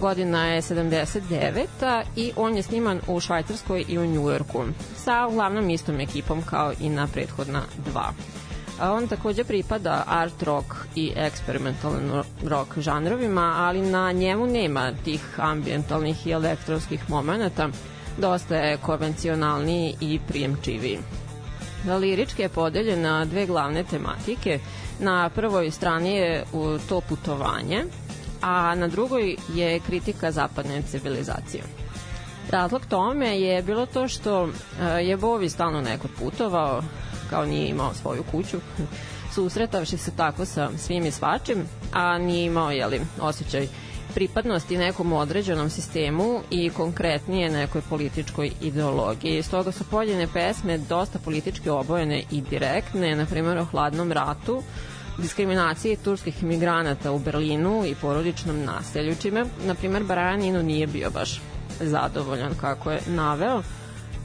Godina 0.00 0.46
je 0.46 0.62
79. 0.62 2.02
i 2.16 2.32
on 2.36 2.56
je 2.56 2.62
sniman 2.62 3.00
u 3.08 3.20
Švajcarskoj 3.20 3.84
i 3.88 3.98
u 3.98 4.06
Njujorku 4.06 4.64
sa 4.96 5.26
uglavnom 5.26 5.70
istom 5.70 6.00
ekipom 6.00 6.42
kao 6.42 6.72
i 6.80 6.88
na 6.88 7.06
prethodna 7.06 7.62
dva. 7.90 8.12
On 8.82 9.08
takođe 9.08 9.44
pripada 9.44 10.04
art 10.06 10.42
rock 10.42 10.66
i 10.96 11.12
eksperimentalno 11.16 12.24
rock 12.46 12.78
žanrovima, 12.78 13.54
ali 13.56 13.80
na 13.80 14.12
njemu 14.12 14.46
nema 14.46 14.92
tih 15.04 15.40
ambientalnih 15.40 16.26
i 16.26 16.30
elektronskih 16.30 17.10
momenta, 17.10 17.68
dosta 18.18 18.56
je 18.56 18.76
konvencionalniji 18.76 19.94
i 20.00 20.20
prijemčiviji. 20.28 20.98
Lirički 22.00 22.42
je 22.42 22.48
podeljen 22.48 23.00
na 23.00 23.24
dve 23.24 23.46
glavne 23.46 23.84
tematike. 23.84 24.58
Na 24.98 25.28
prvoj 25.28 25.70
strani 25.70 26.14
je 26.14 26.44
to 26.88 27.00
putovanje, 27.00 27.84
a 28.42 28.74
na 28.74 28.88
drugoj 28.88 29.36
je 29.54 29.80
kritika 29.80 30.32
zapadne 30.32 30.82
civilizacije. 30.82 31.62
Razlog 32.50 32.86
tome 32.86 33.40
je 33.40 33.62
bilo 33.62 33.86
to 33.86 34.08
što 34.08 34.48
e, 34.48 34.50
je 34.86 35.16
Bovi 35.16 35.48
stalno 35.48 35.80
nekod 35.80 36.10
putovao, 36.18 36.82
kao 37.30 37.44
nije 37.46 37.68
imao 37.68 37.94
svoju 37.94 38.22
kuću, 38.30 38.60
susretavši 39.34 39.96
se 39.96 40.10
tako 40.16 40.44
sa 40.44 40.70
svim 40.78 41.06
i 41.06 41.10
svačim, 41.10 41.64
a 41.92 42.18
nije 42.18 42.44
imao 42.44 42.70
jeli, 42.70 43.00
osjećaj 43.20 43.68
pripadnosti 44.10 44.78
nekom 44.78 45.12
određenom 45.12 45.70
sistemu 45.70 46.40
i 46.50 46.70
konkretnije 46.70 47.50
nekoj 47.50 47.82
političkoj 47.88 48.50
ideologiji. 48.60 49.42
Stoga 49.42 49.72
su 49.72 49.84
poljene 49.84 50.26
pesme 50.32 50.78
dosta 50.78 51.18
politički 51.18 51.70
obojene 51.70 52.22
i 52.30 52.40
direktne, 52.40 53.16
na 53.16 53.26
primjer 53.26 53.58
o 53.58 53.64
hladnom 53.64 54.12
ratu, 54.12 54.62
diskriminaciji 55.18 55.96
turskih 55.96 56.42
imigranata 56.42 57.12
u 57.12 57.18
Berlinu 57.18 57.84
i 57.86 57.94
porodičnom 57.94 58.64
naselju, 58.64 59.14
čime, 59.22 59.44
na 59.66 59.74
primjer, 59.74 60.04
Brian 60.04 60.42
Eno 60.42 60.62
nije 60.62 60.86
bio 60.86 61.10
baš 61.10 61.40
zadovoljan 61.80 62.54
kako 62.60 62.90
je 62.90 63.00
naveo. 63.06 63.62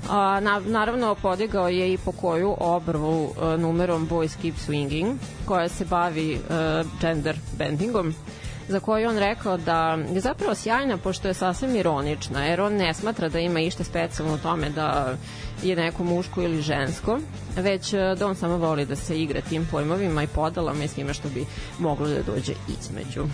A, 0.09 0.39
na, 0.39 0.61
naravno, 0.65 1.15
podigao 1.15 1.69
je 1.69 1.93
i 1.93 1.97
po 1.97 2.11
koju 2.11 2.55
obrvu 2.59 3.33
a, 3.41 3.57
numerom 3.57 4.09
Boys 4.09 4.41
Keep 4.41 4.55
Swinging, 4.67 5.15
koja 5.45 5.69
se 5.69 5.86
bavi 5.86 6.39
a, 6.49 6.83
gender 7.01 7.38
bendingom 7.57 8.13
za 8.68 8.80
koju 8.80 9.09
on 9.09 9.18
rekao 9.18 9.57
da 9.57 9.97
je 10.13 10.22
zapravo 10.22 10.55
sjajna 10.55 10.97
pošto 10.97 11.28
je 11.28 11.34
sasvim 11.34 11.76
ironična, 11.76 12.45
jer 12.45 12.61
on 12.61 12.74
ne 12.74 12.93
smatra 12.93 13.30
da 13.30 13.39
ima 13.39 13.59
ište 13.59 13.84
specijalno 13.84 14.34
u 14.34 14.38
tome 14.38 14.70
da 14.70 15.18
je 15.63 15.76
neko 15.76 16.03
muško 16.03 16.41
ili 16.41 16.61
žensko, 16.61 17.20
već 17.55 17.93
da 17.93 18.28
on 18.28 18.36
samo 18.36 18.57
voli 18.57 18.86
da 18.86 18.95
se 18.95 19.22
igra 19.22 19.41
tim 19.41 19.68
pojmovima 19.72 20.24
i 20.24 20.28
podalama 20.28 20.84
i 20.84 20.88
svime 20.88 21.13
što 21.13 21.30
bi 21.30 21.45
moglo 21.80 22.07
da 22.07 22.22
dođe 22.24 22.53
između. 22.80 23.26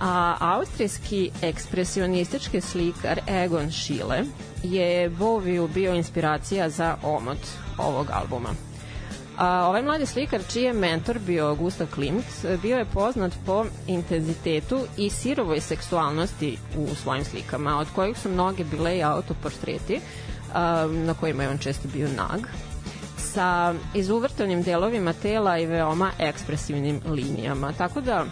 A 0.00 0.36
austrijski 0.40 1.30
ekspresionistički 1.42 2.60
slikar 2.60 3.20
Egon 3.26 3.72
Schiele 3.72 4.22
je 4.62 5.10
Boviju 5.10 5.68
bio 5.68 5.94
inspiracija 5.94 6.70
za 6.70 6.96
omot 7.02 7.38
ovog 7.78 8.06
albuma. 8.12 8.48
A, 9.38 9.66
ovaj 9.68 9.82
mladi 9.82 10.06
slikar, 10.06 10.40
čiji 10.52 10.62
je 10.62 10.72
mentor 10.72 11.18
bio 11.18 11.54
Gustav 11.54 11.86
Klimt, 11.94 12.24
bio 12.62 12.78
je 12.78 12.84
poznat 12.84 13.32
po 13.46 13.64
intenzitetu 13.86 14.80
i 14.96 15.10
sirovoj 15.10 15.60
seksualnosti 15.60 16.58
u 16.76 16.94
svojim 16.94 17.24
slikama, 17.24 17.78
od 17.78 17.86
kojih 17.94 18.18
su 18.18 18.28
mnoge 18.28 18.64
bile 18.64 18.96
i 18.96 19.02
autoportreti, 19.02 20.00
a, 20.54 20.86
na 20.90 21.14
kojima 21.14 21.42
je 21.42 21.48
on 21.48 21.58
često 21.58 21.88
bio 21.92 22.08
nag, 22.08 22.46
sa 23.16 23.74
izuvrtanim 23.94 24.62
delovima 24.62 25.12
tela 25.12 25.58
i 25.58 25.66
veoma 25.66 26.10
ekspresivnim 26.18 27.00
linijama. 27.06 27.72
Tako 27.72 28.00
da 28.00 28.24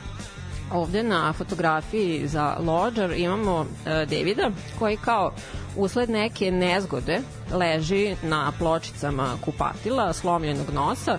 ovde 0.72 1.02
na 1.02 1.32
fotografiji 1.32 2.28
za 2.28 2.56
Lodger 2.58 3.12
imamo 3.12 3.60
uh, 3.60 3.66
Davida 3.86 4.50
koji 4.78 4.96
kao 4.96 5.32
usled 5.76 6.10
neke 6.10 6.50
nezgode 6.50 7.20
leži 7.52 8.16
na 8.22 8.52
pločicama 8.58 9.36
kupatila, 9.44 10.12
slomljenog 10.12 10.70
nosa 10.74 11.18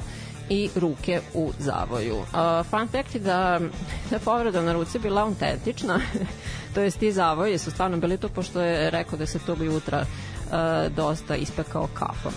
i 0.49 0.69
ruke 0.75 1.21
u 1.33 1.51
zavoju. 1.59 2.15
Uh, 2.15 2.65
fun 2.69 2.87
fact 2.87 3.15
je 3.15 3.21
da, 3.21 3.59
da 4.11 4.19
povreda 4.19 4.61
na 4.61 4.73
ruci 4.73 4.99
bila 4.99 5.21
autentična, 5.21 5.99
to 6.73 6.81
jest 6.81 6.99
ti 6.99 7.11
zavoji 7.11 7.57
su 7.57 7.71
stvarno 7.71 7.97
bili 7.97 8.17
to 8.17 8.29
pošto 8.29 8.61
je 8.61 8.89
rekao 8.89 9.19
da 9.19 9.25
se 9.25 9.39
tog 9.39 9.61
jutra 9.61 10.01
uh, 10.01 10.95
dosta 10.95 11.35
ispekao 11.35 11.87
kafom 11.93 12.33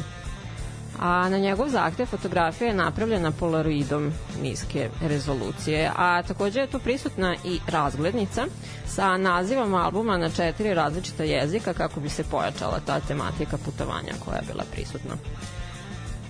a 1.01 1.29
na 1.29 1.39
njegov 1.39 1.69
zahtev 1.69 2.07
fotografija 2.07 2.69
je 2.69 2.75
napravljena 2.75 3.31
polaroidom 3.33 4.13
niske 4.43 4.91
rezolucije, 5.01 5.91
a 5.97 6.23
takođe 6.23 6.61
je 6.61 6.67
tu 6.67 6.79
prisutna 6.79 7.37
i 7.45 7.61
razglednica 7.67 8.47
sa 8.87 9.17
nazivom 9.17 9.75
albuma 9.75 10.19
na 10.19 10.31
četiri 10.31 10.75
različita 10.75 11.25
jezika 11.25 11.73
kako 11.75 12.01
bi 12.01 12.09
se 12.09 12.25
pojačala 12.25 12.81
ta 12.87 13.01
tematika 13.01 13.59
putovanja 13.65 14.13
koja 14.25 14.37
je 14.37 14.47
bila 14.53 14.65
prisutna. 14.73 15.15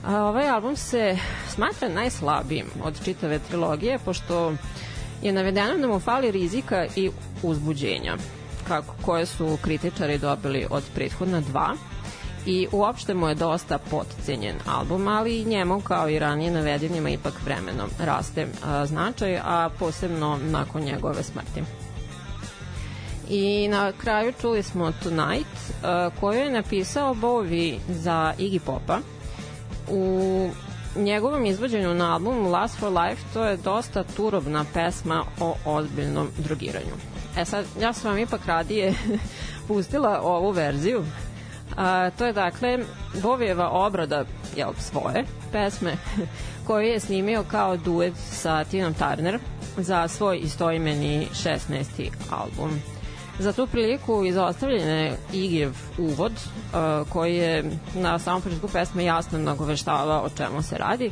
A 0.06 0.22
ovaj 0.24 0.48
album 0.48 0.76
se 0.76 1.16
smatra 1.48 1.88
najslabijim 1.88 2.66
od 2.84 3.04
čitave 3.04 3.38
trilogije, 3.38 3.98
pošto 3.98 4.52
je 5.22 5.32
navedeno 5.32 5.78
da 5.78 5.86
mu 5.86 6.00
fali 6.00 6.30
rizika 6.30 6.86
i 6.96 7.10
uzbuđenja, 7.42 8.16
kako, 8.68 8.94
koje 9.02 9.26
su 9.26 9.58
kritičari 9.62 10.18
dobili 10.18 10.66
od 10.70 10.82
prethodna 10.94 11.40
dva, 11.40 11.74
i 12.49 12.68
uopšte 12.72 13.14
mu 13.14 13.28
je 13.28 13.34
dosta 13.34 13.78
potcenjen 13.78 14.57
album, 14.66 15.09
ali 15.09 15.44
njemu 15.44 15.80
kao 15.80 16.09
i 16.09 16.18
ranije 16.18 16.51
navedenima 16.51 17.11
ipak 17.11 17.34
vremenom 17.44 17.90
raste 17.99 18.46
a, 18.64 18.86
značaj, 18.86 19.38
a 19.44 19.68
posebno 19.78 20.38
nakon 20.42 20.82
njegove 20.82 21.22
smrti. 21.22 21.62
I 23.30 23.68
na 23.68 23.92
kraju 23.92 24.32
čuli 24.40 24.62
smo 24.62 24.92
Tonight, 25.03 25.57
a, 25.82 26.11
koju 26.20 26.38
je 26.38 26.51
napisao 26.51 27.14
Bowie 27.14 27.78
za 27.88 28.34
Iggy 28.38 28.59
Popa. 28.59 28.99
U 29.90 30.51
njegovom 30.96 31.46
izvođenju 31.46 31.94
na 31.94 32.12
album 32.12 32.46
Last 32.46 32.78
for 32.78 32.92
Life 32.92 33.22
to 33.32 33.44
je 33.44 33.57
dosta 33.57 34.05
turobna 34.16 34.64
pesma 34.74 35.24
o 35.40 35.54
ozbiljnom 35.64 36.29
drogiranju. 36.38 36.95
E 37.38 37.45
sad, 37.45 37.64
ja 37.80 37.92
sam 37.92 38.11
vam 38.11 38.18
ipak 38.18 38.46
radije 38.46 38.95
pustila 39.68 40.20
ovu 40.22 40.50
verziju 40.50 41.04
A, 41.79 42.11
to 42.11 42.26
je 42.26 42.33
dakle 42.33 42.79
Bovijeva 43.22 43.71
obrada 43.71 44.25
jel, 44.57 44.72
svoje 44.79 45.25
pesme 45.53 45.96
koju 46.67 46.87
je 46.87 47.00
snimio 47.00 47.45
kao 47.50 47.76
duet 47.76 48.14
sa 48.17 48.64
Tinom 48.64 48.95
Turner 48.95 49.38
za 49.76 50.09
svoj 50.09 50.38
istoimeni 50.38 51.26
16. 51.33 52.11
album. 52.30 52.71
Za 53.38 53.53
tu 53.53 53.67
priliku 53.67 54.25
izostavljen 54.25 54.88
je 54.88 55.17
Igijev 55.33 55.72
uvod 55.99 56.33
uh, 56.33 57.09
koji 57.09 57.37
je 57.37 57.64
na 57.95 58.18
samom 58.18 58.42
početku 58.42 58.68
pesme 58.68 59.05
jasno 59.05 59.38
nagoveštavao 59.38 60.22
o 60.25 60.30
čemu 60.37 60.63
se 60.63 60.79
radi 60.79 61.11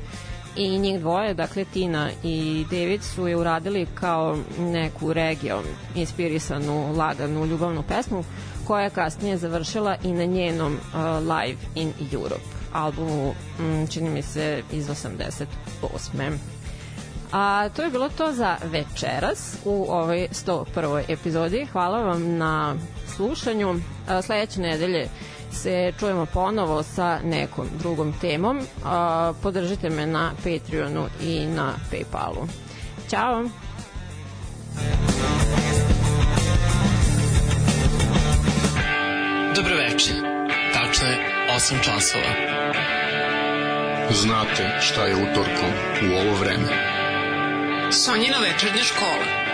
i 0.56 0.78
njih 0.78 1.00
dvoje, 1.00 1.34
dakle 1.34 1.64
Tina 1.64 2.10
i 2.24 2.66
David 2.70 3.02
su 3.02 3.28
je 3.28 3.36
uradili 3.36 3.86
kao 3.94 4.36
neku 4.58 5.12
regijom 5.12 5.62
inspirisanu, 5.94 6.92
laganu, 6.96 7.46
ljubavnu 7.46 7.82
pesmu 7.82 8.24
koja 8.66 8.82
je 8.82 8.90
kasnije 8.90 9.36
završila 9.38 9.96
i 10.02 10.12
na 10.12 10.24
njenom 10.24 10.72
uh, 10.74 11.00
Live 11.20 11.58
in 11.74 11.92
Europe 12.12 12.44
albumu, 12.74 13.34
m, 13.60 13.86
čini 13.86 14.10
mi 14.10 14.22
se, 14.22 14.62
iz 14.72 14.88
88. 14.88 15.46
A 17.32 17.68
to 17.68 17.82
je 17.82 17.90
bilo 17.90 18.08
to 18.08 18.32
za 18.32 18.56
večeras 18.64 19.56
u 19.64 19.86
ovoj 19.88 20.28
101. 20.32 21.02
epizodi. 21.08 21.66
Hvala 21.66 21.98
vam 21.98 22.36
na 22.36 22.74
slušanju. 23.06 23.74
A, 24.08 24.22
sledeće 24.22 24.60
nedelje 24.60 25.08
se 25.52 25.92
čujemo 25.98 26.26
ponovo 26.26 26.82
sa 26.82 27.18
nekom 27.20 27.66
drugom 27.78 28.12
temom. 28.12 28.60
A, 28.84 29.32
podržite 29.42 29.90
me 29.90 30.06
na 30.06 30.32
Patreonu 30.36 31.06
i 31.22 31.46
na 31.46 31.72
Paypalu. 31.90 32.46
Ćao! 33.08 33.44
Dobroveče. 39.56 40.12
Tačno 40.74 41.06
je 41.08 41.16
8 41.56 41.84
časova. 41.84 42.32
Znate 44.10 44.78
šta 44.80 45.06
je 45.06 45.14
utorkom 45.14 45.72
u 46.10 46.14
ovo 46.14 46.34
vreme. 46.40 46.68
Sonjina 47.92 48.38
večernja 48.38 48.82
škola. 48.82 49.45